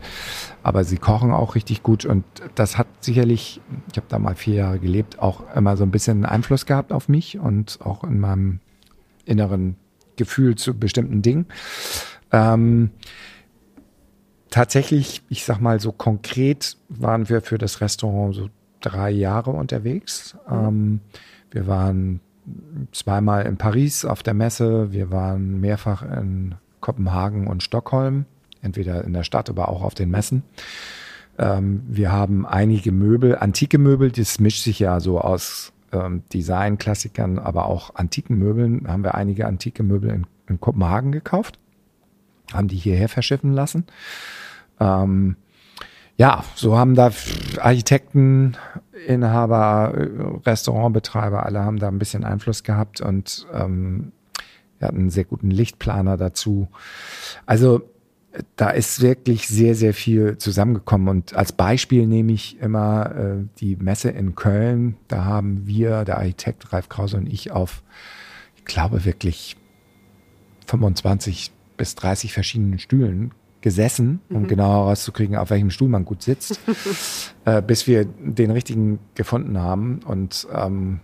[0.62, 2.24] Aber sie kochen auch richtig gut und
[2.54, 6.24] das hat sicherlich, ich habe da mal vier Jahre gelebt, auch immer so ein bisschen
[6.24, 8.60] Einfluss gehabt auf mich und auch in meinem
[9.24, 9.76] inneren
[10.16, 11.46] Gefühl zu bestimmten Dingen.
[12.32, 12.90] Ähm,
[14.50, 18.48] tatsächlich, ich sag mal so konkret, waren wir für das Restaurant so
[18.80, 20.36] drei Jahre unterwegs.
[20.50, 21.00] Ähm,
[21.50, 22.20] wir waren
[22.92, 28.24] zweimal in Paris auf der Messe, wir waren mehrfach in Kopenhagen und Stockholm,
[28.62, 30.42] entweder in der Stadt, aber auch auf den Messen.
[31.38, 37.38] Ähm, wir haben einige Möbel, antike Möbel, das mischt sich ja so aus ähm, Design-Klassikern,
[37.38, 38.86] aber auch antiken Möbeln.
[38.88, 41.58] Haben wir einige antike Möbel in, in Kopenhagen gekauft,
[42.52, 43.84] haben die hierher verschiffen lassen.
[44.80, 45.36] Ähm,
[46.18, 47.12] ja, so haben da
[47.60, 48.56] Architekten,
[49.06, 49.94] Inhaber,
[50.44, 54.12] Restaurantbetreiber, alle haben da ein bisschen Einfluss gehabt und ähm,
[54.78, 56.68] wir hatten einen sehr guten Lichtplaner dazu.
[57.46, 57.82] Also
[58.56, 61.08] da ist wirklich sehr, sehr viel zusammengekommen.
[61.08, 64.96] Und als Beispiel nehme ich immer äh, die Messe in Köln.
[65.08, 67.82] Da haben wir, der Architekt Ralf Krause und ich, auf,
[68.56, 69.56] ich glaube, wirklich
[70.66, 73.32] 25 bis 30 verschiedenen Stühlen
[73.68, 74.48] gesessen, um mhm.
[74.48, 76.58] genau herauszukriegen, auf welchem Stuhl man gut sitzt,
[77.44, 80.00] äh, bis wir den richtigen gefunden haben.
[80.06, 81.00] Und ähm,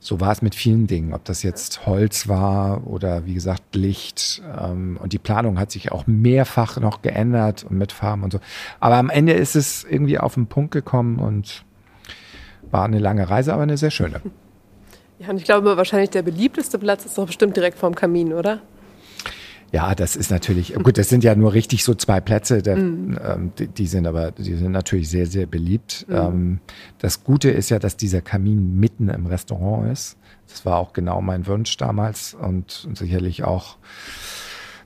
[0.00, 4.42] so war es mit vielen Dingen, ob das jetzt Holz war oder wie gesagt Licht.
[4.60, 8.40] Ähm, und die Planung hat sich auch mehrfach noch geändert und mit Farben und so.
[8.80, 11.64] Aber am Ende ist es irgendwie auf den Punkt gekommen und
[12.72, 14.20] war eine lange Reise, aber eine sehr schöne.
[15.20, 18.60] Ja, und ich glaube, wahrscheinlich der beliebteste Platz ist doch bestimmt direkt vorm Kamin, oder?
[19.72, 23.18] Ja, das ist natürlich, gut, das sind ja nur richtig so zwei Plätze, der, mm.
[23.24, 26.04] ähm, die, die, sind aber, die sind natürlich sehr, sehr beliebt.
[26.08, 26.14] Mm.
[26.14, 26.60] Ähm,
[26.98, 30.18] das Gute ist ja, dass dieser Kamin mitten im Restaurant ist.
[30.46, 33.78] Das war auch genau mein Wunsch damals und, sicherlich auch,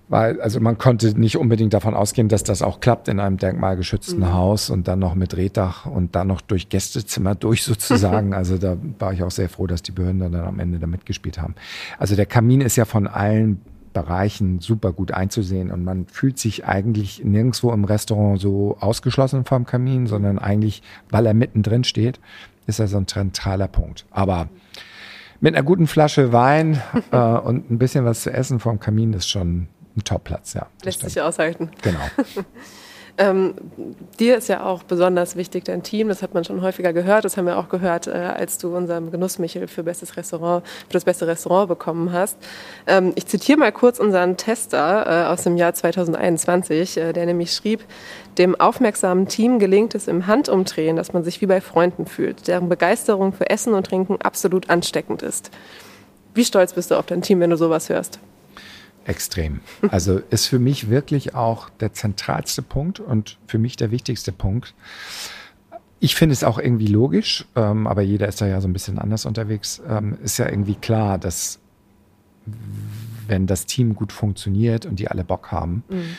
[0.08, 4.20] weil, also man konnte nicht unbedingt davon ausgehen, dass das auch klappt in einem denkmalgeschützten
[4.20, 4.32] mm.
[4.34, 8.34] Haus und dann noch mit Rehdach und dann noch durch Gästezimmer durch sozusagen.
[8.34, 11.40] also da war ich auch sehr froh, dass die Behörden dann am Ende da mitgespielt
[11.40, 11.56] haben.
[11.98, 13.60] Also der Kamin ist ja von allen
[13.96, 19.64] Bereichen super gut einzusehen und man fühlt sich eigentlich nirgendwo im Restaurant so ausgeschlossen vom
[19.64, 22.20] Kamin, sondern eigentlich, weil er mittendrin steht,
[22.66, 24.04] ist er so ein zentraler Punkt.
[24.10, 24.50] Aber
[25.40, 29.28] mit einer guten Flasche Wein äh, und ein bisschen was zu essen vom Kamin ist
[29.28, 30.66] schon ein Topplatz, ja.
[30.84, 31.70] Lässt sich aushalten.
[31.80, 32.00] Genau.
[33.18, 33.54] Ähm,
[34.20, 37.38] dir ist ja auch besonders wichtig dein Team, das hat man schon häufiger gehört, das
[37.38, 41.26] haben wir auch gehört, äh, als du unserem Genussmichel für bestes Restaurant, für das beste
[41.26, 42.36] Restaurant bekommen hast.
[42.86, 47.52] Ähm, ich zitiere mal kurz unseren Tester äh, aus dem Jahr 2021, äh, der nämlich
[47.52, 47.84] schrieb,
[48.36, 52.68] dem aufmerksamen Team gelingt es im Handumdrehen, dass man sich wie bei Freunden fühlt, deren
[52.68, 55.50] Begeisterung für Essen und Trinken absolut ansteckend ist.
[56.34, 58.20] Wie stolz bist du auf dein Team, wenn du sowas hörst?
[59.06, 59.60] Extrem.
[59.90, 64.74] Also ist für mich wirklich auch der zentralste Punkt und für mich der wichtigste Punkt.
[66.00, 68.98] Ich finde es auch irgendwie logisch, ähm, aber jeder ist da ja so ein bisschen
[68.98, 69.80] anders unterwegs.
[69.88, 71.60] Ähm, ist ja irgendwie klar, dass
[73.28, 76.16] wenn das Team gut funktioniert und die alle Bock haben, mhm.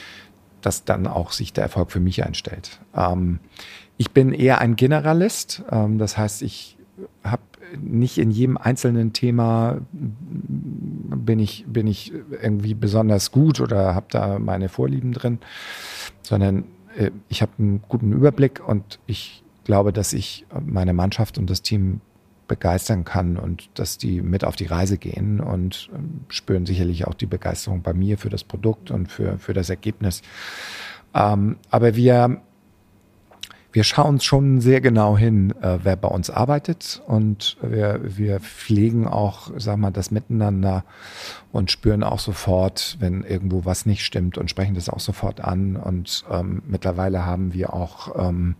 [0.62, 2.80] dass dann auch sich der Erfolg für mich einstellt.
[2.96, 3.40] Ähm,
[3.98, 6.78] ich bin eher ein Generalist, ähm, das heißt, ich
[7.24, 7.44] habe
[7.78, 9.82] nicht in jedem einzelnen Thema
[11.10, 15.40] bin ich, bin ich irgendwie besonders gut oder habe da meine Vorlieben drin,
[16.22, 16.66] sondern
[16.98, 21.62] äh, ich habe einen guten Überblick und ich glaube, dass ich meine Mannschaft und das
[21.62, 22.02] Team
[22.48, 25.98] begeistern kann und dass die mit auf die Reise gehen und äh,
[26.34, 30.22] spüren sicherlich auch die Begeisterung bei mir für das Produkt und für, für das Ergebnis.
[31.14, 32.42] Ähm, aber wir
[33.78, 39.08] wir schauen schon sehr genau hin, äh, wer bei uns arbeitet und wir, wir pflegen
[39.08, 40.84] auch, sag mal, das Miteinander
[41.52, 45.76] und spüren auch sofort, wenn irgendwo was nicht stimmt und sprechen das auch sofort an.
[45.76, 48.56] Und ähm, mittlerweile haben wir auch ähm,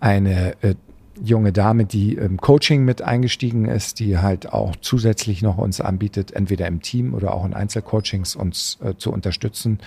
[0.00, 0.74] eine äh,
[1.22, 6.32] junge Dame, die im Coaching mit eingestiegen ist, die halt auch zusätzlich noch uns anbietet,
[6.32, 9.78] entweder im Team oder auch in Einzelcoachings uns äh, zu unterstützen.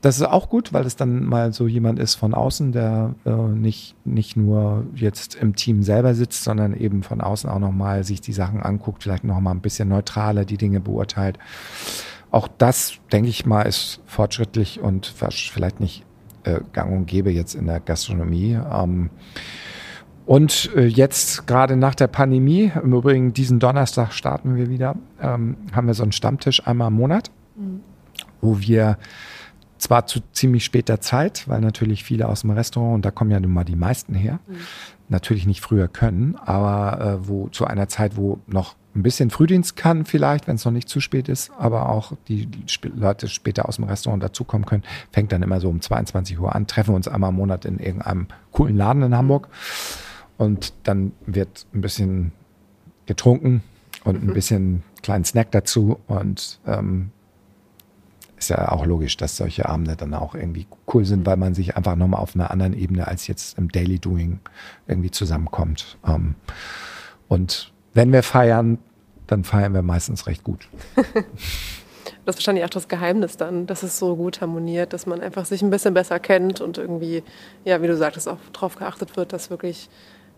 [0.00, 3.30] Das ist auch gut, weil es dann mal so jemand ist von außen, der äh,
[3.30, 8.20] nicht, nicht nur jetzt im Team selber sitzt, sondern eben von außen auch nochmal sich
[8.20, 11.38] die Sachen anguckt, vielleicht nochmal ein bisschen neutraler die Dinge beurteilt.
[12.30, 16.04] Auch das, denke ich mal, ist fortschrittlich und vielleicht nicht
[16.44, 18.58] äh, gang und gäbe jetzt in der Gastronomie.
[18.72, 19.10] Ähm,
[20.30, 25.56] und äh, jetzt gerade nach der Pandemie, im Übrigen diesen Donnerstag starten wir wieder, ähm,
[25.72, 27.80] haben wir so einen Stammtisch einmal im Monat, mhm.
[28.40, 28.96] wo wir
[29.78, 33.40] zwar zu ziemlich später Zeit, weil natürlich viele aus dem Restaurant, und da kommen ja
[33.40, 34.54] nun mal die meisten her, mhm.
[35.08, 39.74] natürlich nicht früher können, aber äh, wo zu einer Zeit, wo noch ein bisschen Frühdienst
[39.74, 42.48] kann vielleicht, wenn es noch nicht zu spät ist, aber auch die
[42.94, 46.68] Leute später aus dem Restaurant dazukommen können, fängt dann immer so um 22 Uhr an,
[46.68, 49.48] treffen uns einmal im Monat in irgendeinem coolen Laden in Hamburg.
[49.48, 50.09] Mhm
[50.40, 52.32] und dann wird ein bisschen
[53.04, 53.62] getrunken
[54.04, 54.30] und mhm.
[54.30, 56.00] ein bisschen kleinen Snack dazu.
[56.06, 57.10] Und ähm,
[58.38, 61.76] ist ja auch logisch, dass solche Abende dann auch irgendwie cool sind, weil man sich
[61.76, 64.40] einfach nochmal auf einer anderen Ebene als jetzt im Daily Doing
[64.88, 65.98] irgendwie zusammenkommt.
[66.06, 66.36] Ähm,
[67.28, 68.78] und wenn wir feiern,
[69.26, 70.70] dann feiern wir meistens recht gut.
[72.24, 75.44] das ist wahrscheinlich auch das Geheimnis dann, dass es so gut harmoniert, dass man einfach
[75.44, 77.24] sich ein bisschen besser kennt und irgendwie,
[77.66, 79.90] ja, wie du sagtest, auch darauf geachtet wird, dass wirklich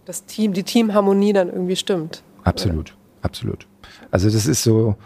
[0.05, 2.23] das Team, die Teamharmonie dann irgendwie stimmt.
[2.45, 2.99] Absolut, oder?
[3.23, 3.67] absolut.
[4.11, 4.97] Also das ist so,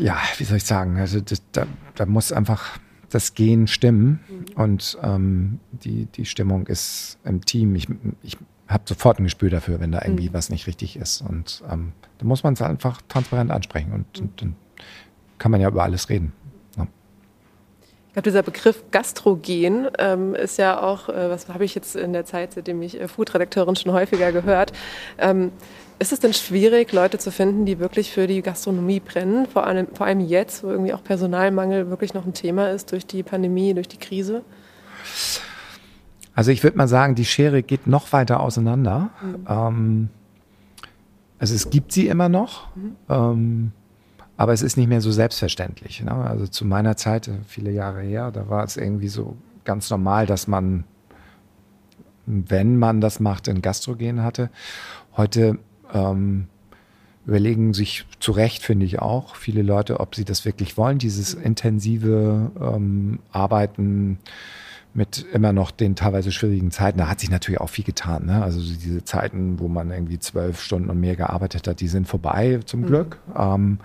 [0.00, 2.78] ja, wie soll ich sagen, also das, da, da muss einfach
[3.10, 4.60] das Gehen stimmen mhm.
[4.60, 7.74] und ähm, die, die Stimmung ist im Team.
[7.76, 7.86] Ich,
[8.22, 10.34] ich habe sofort ein Gespür dafür, wenn da irgendwie mhm.
[10.34, 11.20] was nicht richtig ist.
[11.22, 14.56] Und ähm, da muss man es einfach transparent ansprechen und, und dann
[15.38, 16.32] kann man ja über alles reden.
[18.14, 22.12] Ich glaube, dieser Begriff Gastrogen ähm, ist ja auch, äh, was habe ich jetzt in
[22.12, 24.72] der Zeit, seitdem ich äh, Foodredakteurin schon häufiger gehört.
[25.18, 25.50] Ähm,
[25.98, 29.46] ist es denn schwierig, Leute zu finden, die wirklich für die Gastronomie brennen?
[29.46, 33.04] Vor allem, vor allem jetzt, wo irgendwie auch Personalmangel wirklich noch ein Thema ist durch
[33.04, 34.42] die Pandemie, durch die Krise?
[36.36, 39.10] Also ich würde mal sagen, die Schere geht noch weiter auseinander.
[39.22, 39.46] Mhm.
[39.48, 40.08] Ähm,
[41.40, 42.68] also es gibt sie immer noch.
[43.08, 43.72] Mhm.
[44.36, 46.02] Aber es ist nicht mehr so selbstverständlich.
[46.02, 46.12] Ne?
[46.12, 50.48] Also zu meiner Zeit, viele Jahre her, da war es irgendwie so ganz normal, dass
[50.48, 50.84] man,
[52.26, 54.50] wenn man das macht, ein Gastrogen hatte.
[55.16, 55.58] Heute
[55.92, 56.48] ähm,
[57.26, 61.34] überlegen sich zu Recht, finde ich auch, viele Leute, ob sie das wirklich wollen, dieses
[61.34, 64.18] intensive ähm, Arbeiten
[64.94, 66.98] mit immer noch den teilweise schwierigen Zeiten.
[66.98, 68.26] Da hat sich natürlich auch viel getan.
[68.26, 68.42] Ne?
[68.42, 72.60] Also diese Zeiten, wo man irgendwie zwölf Stunden und mehr gearbeitet hat, die sind vorbei
[72.64, 72.86] zum mhm.
[72.86, 73.18] Glück.
[73.36, 73.78] Ähm,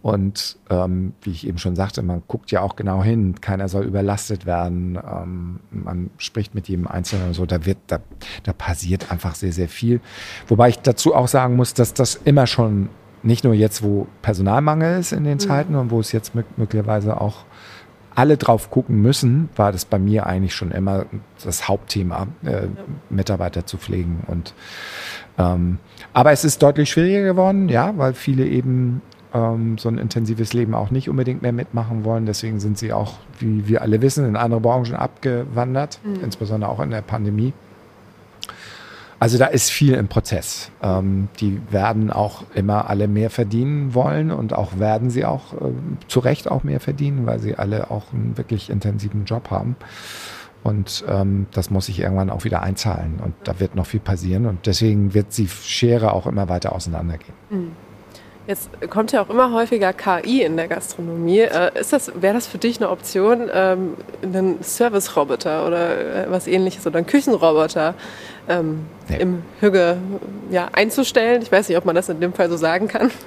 [0.00, 3.84] und ähm, wie ich eben schon sagte, man guckt ja auch genau hin, keiner soll
[3.84, 4.96] überlastet werden.
[4.96, 7.98] Ähm, man spricht mit jedem Einzelnen und so, da wird, da,
[8.44, 10.00] da passiert einfach sehr, sehr viel.
[10.46, 12.90] Wobei ich dazu auch sagen muss, dass das immer schon,
[13.24, 15.40] nicht nur jetzt, wo Personalmangel ist in den mhm.
[15.40, 17.44] Zeiten und wo es jetzt möglicherweise auch
[18.18, 21.06] alle drauf gucken müssen, war das bei mir eigentlich schon immer
[21.44, 22.66] das Hauptthema, äh,
[23.10, 24.24] Mitarbeiter zu pflegen.
[24.26, 24.54] Und
[25.38, 25.78] ähm,
[26.14, 29.02] aber es ist deutlich schwieriger geworden, ja, weil viele eben
[29.32, 32.26] ähm, so ein intensives Leben auch nicht unbedingt mehr mitmachen wollen.
[32.26, 36.24] Deswegen sind sie auch, wie wir alle wissen, in andere Branchen abgewandert, mhm.
[36.24, 37.52] insbesondere auch in der Pandemie.
[39.20, 40.70] Also da ist viel im Prozess.
[40.82, 45.72] Ähm, die werden auch immer alle mehr verdienen wollen und auch werden sie auch äh,
[46.06, 49.76] zu Recht auch mehr verdienen, weil sie alle auch einen wirklich intensiven Job haben.
[50.62, 53.20] Und ähm, das muss sich irgendwann auch wieder einzahlen.
[53.24, 54.46] Und da wird noch viel passieren.
[54.46, 57.34] Und deswegen wird die Schere auch immer weiter auseinandergehen.
[57.50, 57.72] Mhm.
[58.48, 61.40] Jetzt kommt ja auch immer häufiger KI in der Gastronomie.
[61.40, 66.86] Äh, das, wäre das für dich eine Option, ähm, einen Service-Roboter oder äh, was ähnliches
[66.86, 67.94] oder einen Küchenroboter
[68.48, 69.18] ähm, nee.
[69.18, 69.98] im Hüge
[70.50, 71.42] ja, einzustellen?
[71.42, 73.10] Ich weiß nicht, ob man das in dem Fall so sagen kann.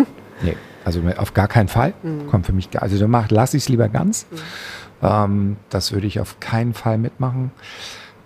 [0.44, 1.94] Nee, also auf gar keinen Fall.
[2.02, 2.26] Mhm.
[2.26, 4.26] Kommt für mich, also da mach, lass ich es lieber ganz.
[4.32, 4.38] Mhm.
[5.04, 7.52] Ähm, das würde ich auf keinen Fall mitmachen.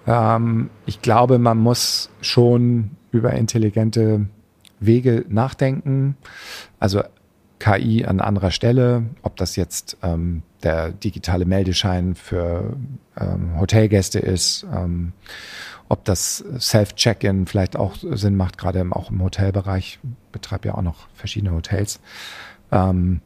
[0.08, 4.27] Ähm, ich glaube, man muss schon über intelligente
[4.80, 6.17] Wege nachdenken.
[6.80, 7.04] Also
[7.60, 12.76] KI an anderer Stelle, ob das jetzt ähm, der digitale Meldeschein für
[13.17, 15.13] ähm, Hotelgäste ist, ähm,
[15.88, 20.00] ob das Self-Check-In vielleicht auch Sinn macht, gerade auch im Hotelbereich,
[20.32, 22.00] betreibe ja auch noch verschiedene Hotels.
[22.71, 23.21] Ähm,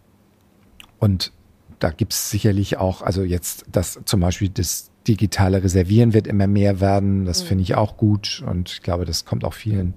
[1.00, 1.32] und
[1.80, 6.47] da gibt es sicherlich auch, also jetzt das zum Beispiel das digitale Reservieren wird immer
[6.47, 7.25] mehr werden.
[7.25, 7.47] Das mhm.
[7.47, 8.43] finde ich auch gut.
[8.45, 9.95] Und ich glaube, das kommt auch vielen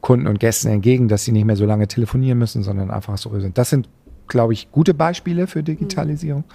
[0.00, 3.38] Kunden und Gästen entgegen, dass sie nicht mehr so lange telefonieren müssen, sondern einfach so
[3.40, 3.56] sind.
[3.56, 3.88] Das sind,
[4.28, 6.42] glaube ich, gute Beispiele für Digitalisierung.
[6.42, 6.54] Mhm.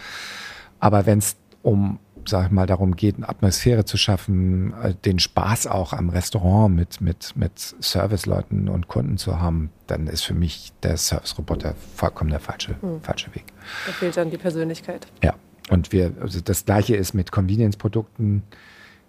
[0.80, 5.19] Aber wenn es um sag ich mal, darum geht, eine Atmosphäre zu schaffen, äh, den
[5.19, 10.34] Spaß auch am Restaurant mit, mit, mit Serviceleuten und Kunden zu haben, dann ist für
[10.34, 13.01] mich der Service-Roboter vollkommen der falsche, hm.
[13.01, 13.45] falsche Weg.
[13.86, 15.07] Da fehlt dann die Persönlichkeit.
[15.23, 15.36] Ja.
[15.69, 18.43] Und wir, also das gleiche ist mit Convenience-Produkten,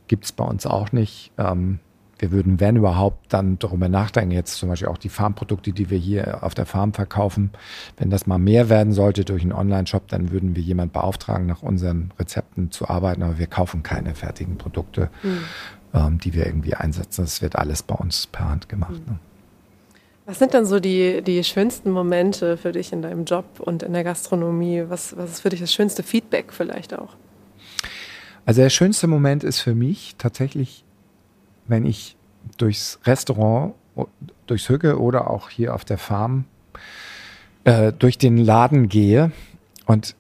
[0.08, 1.32] gibt es bei uns auch nicht.
[1.36, 1.80] Ähm,
[2.18, 5.98] wir würden, wenn überhaupt, dann darüber nachdenken, jetzt zum Beispiel auch die Farmprodukte, die wir
[5.98, 7.50] hier auf der Farm verkaufen,
[7.98, 11.62] wenn das mal mehr werden sollte durch einen Online-Shop, dann würden wir jemand beauftragen, nach
[11.62, 15.38] unseren Rezepten zu arbeiten, aber wir kaufen keine fertigen Produkte, mhm.
[15.94, 17.22] ähm, die wir irgendwie einsetzen.
[17.22, 18.92] Das wird alles bei uns per Hand gemacht.
[19.06, 19.12] Mhm.
[19.12, 19.18] Ne?
[20.24, 23.92] Was sind denn so die, die schönsten Momente für dich in deinem Job und in
[23.92, 24.84] der Gastronomie?
[24.88, 27.14] Was, was ist für dich das schönste Feedback vielleicht auch?
[28.44, 30.84] Also der schönste Moment ist für mich tatsächlich
[31.68, 32.16] wenn ich
[32.58, 33.74] durchs Restaurant,
[34.46, 36.44] durchs Hügge oder auch hier auf der Farm
[37.64, 39.32] äh, durch den Laden gehe
[39.86, 40.14] und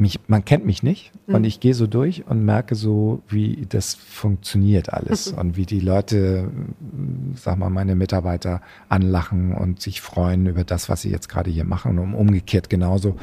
[0.00, 1.34] mich, man kennt mich nicht mhm.
[1.34, 5.38] und ich gehe so durch und merke so, wie das funktioniert alles mhm.
[5.40, 6.50] und wie die Leute,
[7.34, 11.64] sag mal, meine Mitarbeiter anlachen und sich freuen über das, was sie jetzt gerade hier
[11.64, 13.16] machen und umgekehrt genauso, mhm.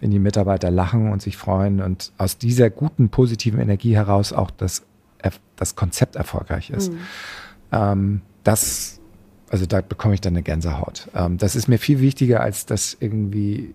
[0.00, 4.50] wenn die Mitarbeiter lachen und sich freuen und aus dieser guten, positiven Energie heraus auch
[4.50, 4.84] das
[5.56, 6.92] das Konzept erfolgreich ist.
[6.92, 6.98] Mhm.
[7.72, 9.00] Ähm, das,
[9.50, 11.08] also da bekomme ich dann eine Gänsehaut.
[11.14, 13.74] Ähm, das ist mir viel wichtiger, als dass irgendwie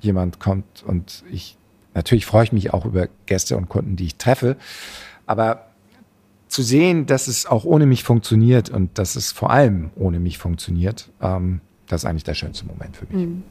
[0.00, 1.56] jemand kommt und ich,
[1.94, 4.56] natürlich freue ich mich auch über Gäste und Kunden, die ich treffe,
[5.26, 5.66] aber
[6.48, 10.38] zu sehen, dass es auch ohne mich funktioniert und dass es vor allem ohne mich
[10.38, 13.26] funktioniert, ähm, das ist eigentlich der schönste Moment für mich.
[13.26, 13.42] Mhm.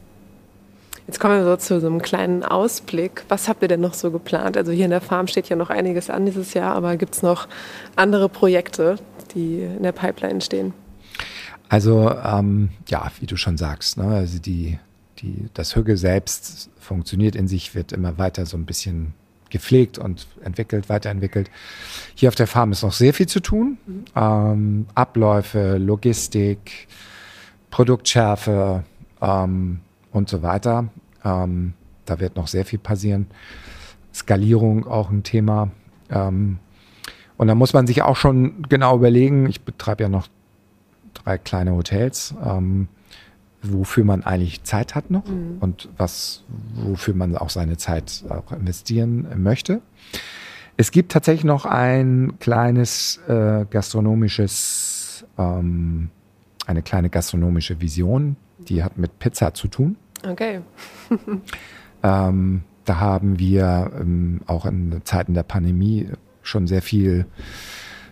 [1.07, 3.23] Jetzt kommen wir so zu so einem kleinen Ausblick.
[3.27, 4.55] Was habt ihr denn noch so geplant?
[4.55, 7.21] Also hier in der Farm steht ja noch einiges an dieses Jahr, aber gibt es
[7.21, 7.47] noch
[7.95, 8.95] andere Projekte,
[9.35, 10.73] die in der Pipeline stehen?
[11.67, 14.05] Also ähm, ja, wie du schon sagst, ne?
[14.05, 14.77] also die,
[15.19, 19.13] die, das Hügel selbst funktioniert in sich, wird immer weiter so ein bisschen
[19.49, 21.49] gepflegt und entwickelt, weiterentwickelt.
[22.15, 23.77] Hier auf der Farm ist noch sehr viel zu tun.
[23.85, 24.05] Mhm.
[24.15, 26.87] Ähm, Abläufe, Logistik,
[27.69, 28.83] Produktschärfe,
[29.21, 29.79] ähm,
[30.13, 30.85] und so weiter.
[31.25, 31.73] Ähm,
[32.05, 33.27] da wird noch sehr viel passieren.
[34.13, 35.71] Skalierung auch ein Thema.
[36.09, 36.59] Ähm,
[37.37, 40.27] und da muss man sich auch schon genau überlegen, ich betreibe ja noch
[41.13, 42.87] drei kleine Hotels, ähm,
[43.61, 45.57] wofür man eigentlich Zeit hat noch mhm.
[45.59, 46.43] und was,
[46.75, 49.81] wofür man auch seine Zeit auch investieren möchte.
[50.75, 56.09] Es gibt tatsächlich noch ein kleines äh, gastronomisches, ähm,
[56.65, 59.97] eine kleine gastronomische Vision, die hat mit Pizza zu tun.
[60.27, 60.61] Okay.
[62.03, 66.09] ähm, da haben wir ähm, auch in Zeiten der Pandemie
[66.41, 67.25] schon sehr viel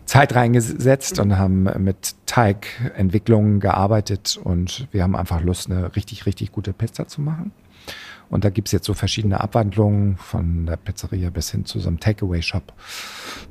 [0.06, 6.52] Zeit reingesetzt und haben mit Teigentwicklungen gearbeitet und wir haben einfach Lust, eine richtig, richtig
[6.52, 7.52] gute Pizza zu machen.
[8.30, 11.90] Und da gibt es jetzt so verschiedene Abwandlungen von der Pizzeria bis hin zu so
[11.90, 12.74] einem Takeaway-Shop.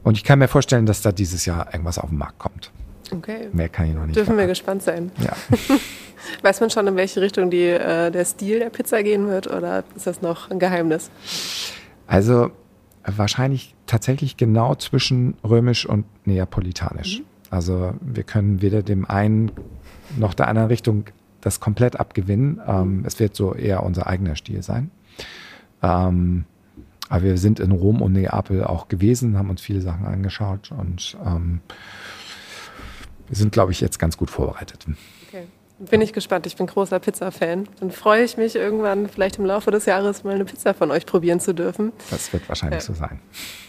[0.03, 2.73] Und ich kann mir vorstellen, dass da dieses Jahr irgendwas auf den Markt kommt.
[3.13, 3.49] Okay.
[3.53, 4.17] Mehr kann ich noch nicht.
[4.17, 4.41] Dürfen verraten.
[4.41, 5.11] wir gespannt sein.
[5.19, 5.33] Ja.
[6.43, 9.85] Weiß man schon, in welche Richtung die, äh, der Stil der Pizza gehen wird oder
[9.97, 11.11] ist das noch ein Geheimnis?
[12.07, 12.51] Also
[13.05, 17.21] wahrscheinlich tatsächlich genau zwischen römisch und neapolitanisch.
[17.21, 17.25] Mhm.
[17.51, 19.51] Also wir können weder dem einen
[20.17, 21.05] noch der anderen Richtung
[21.41, 22.61] das komplett abgewinnen.
[22.67, 24.91] Ähm, es wird so eher unser eigener Stil sein.
[25.83, 26.45] Ähm,
[27.09, 31.17] aber wir sind in Rom und Neapel auch gewesen, haben uns viele Sachen angeschaut und
[31.27, 31.61] ähm,
[33.31, 34.85] wir sind, glaube ich, jetzt ganz gut vorbereitet.
[35.29, 35.45] Okay.
[35.79, 36.47] Bin ich gespannt.
[36.47, 37.69] Ich bin großer Pizza-Fan.
[37.79, 41.07] Dann freue ich mich irgendwann, vielleicht im Laufe des Jahres, mal eine Pizza von euch
[41.07, 41.93] probieren zu dürfen.
[42.11, 42.87] Das wird wahrscheinlich ja.
[42.87, 43.21] so sein.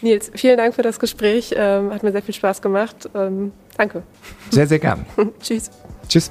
[0.02, 1.54] Nils, vielen Dank für das Gespräch.
[1.56, 3.08] Ähm, hat mir sehr viel Spaß gemacht.
[3.14, 4.02] Ähm, danke.
[4.50, 5.06] Sehr, sehr gern.
[5.40, 5.70] Tschüss.
[6.08, 6.30] Tschüss.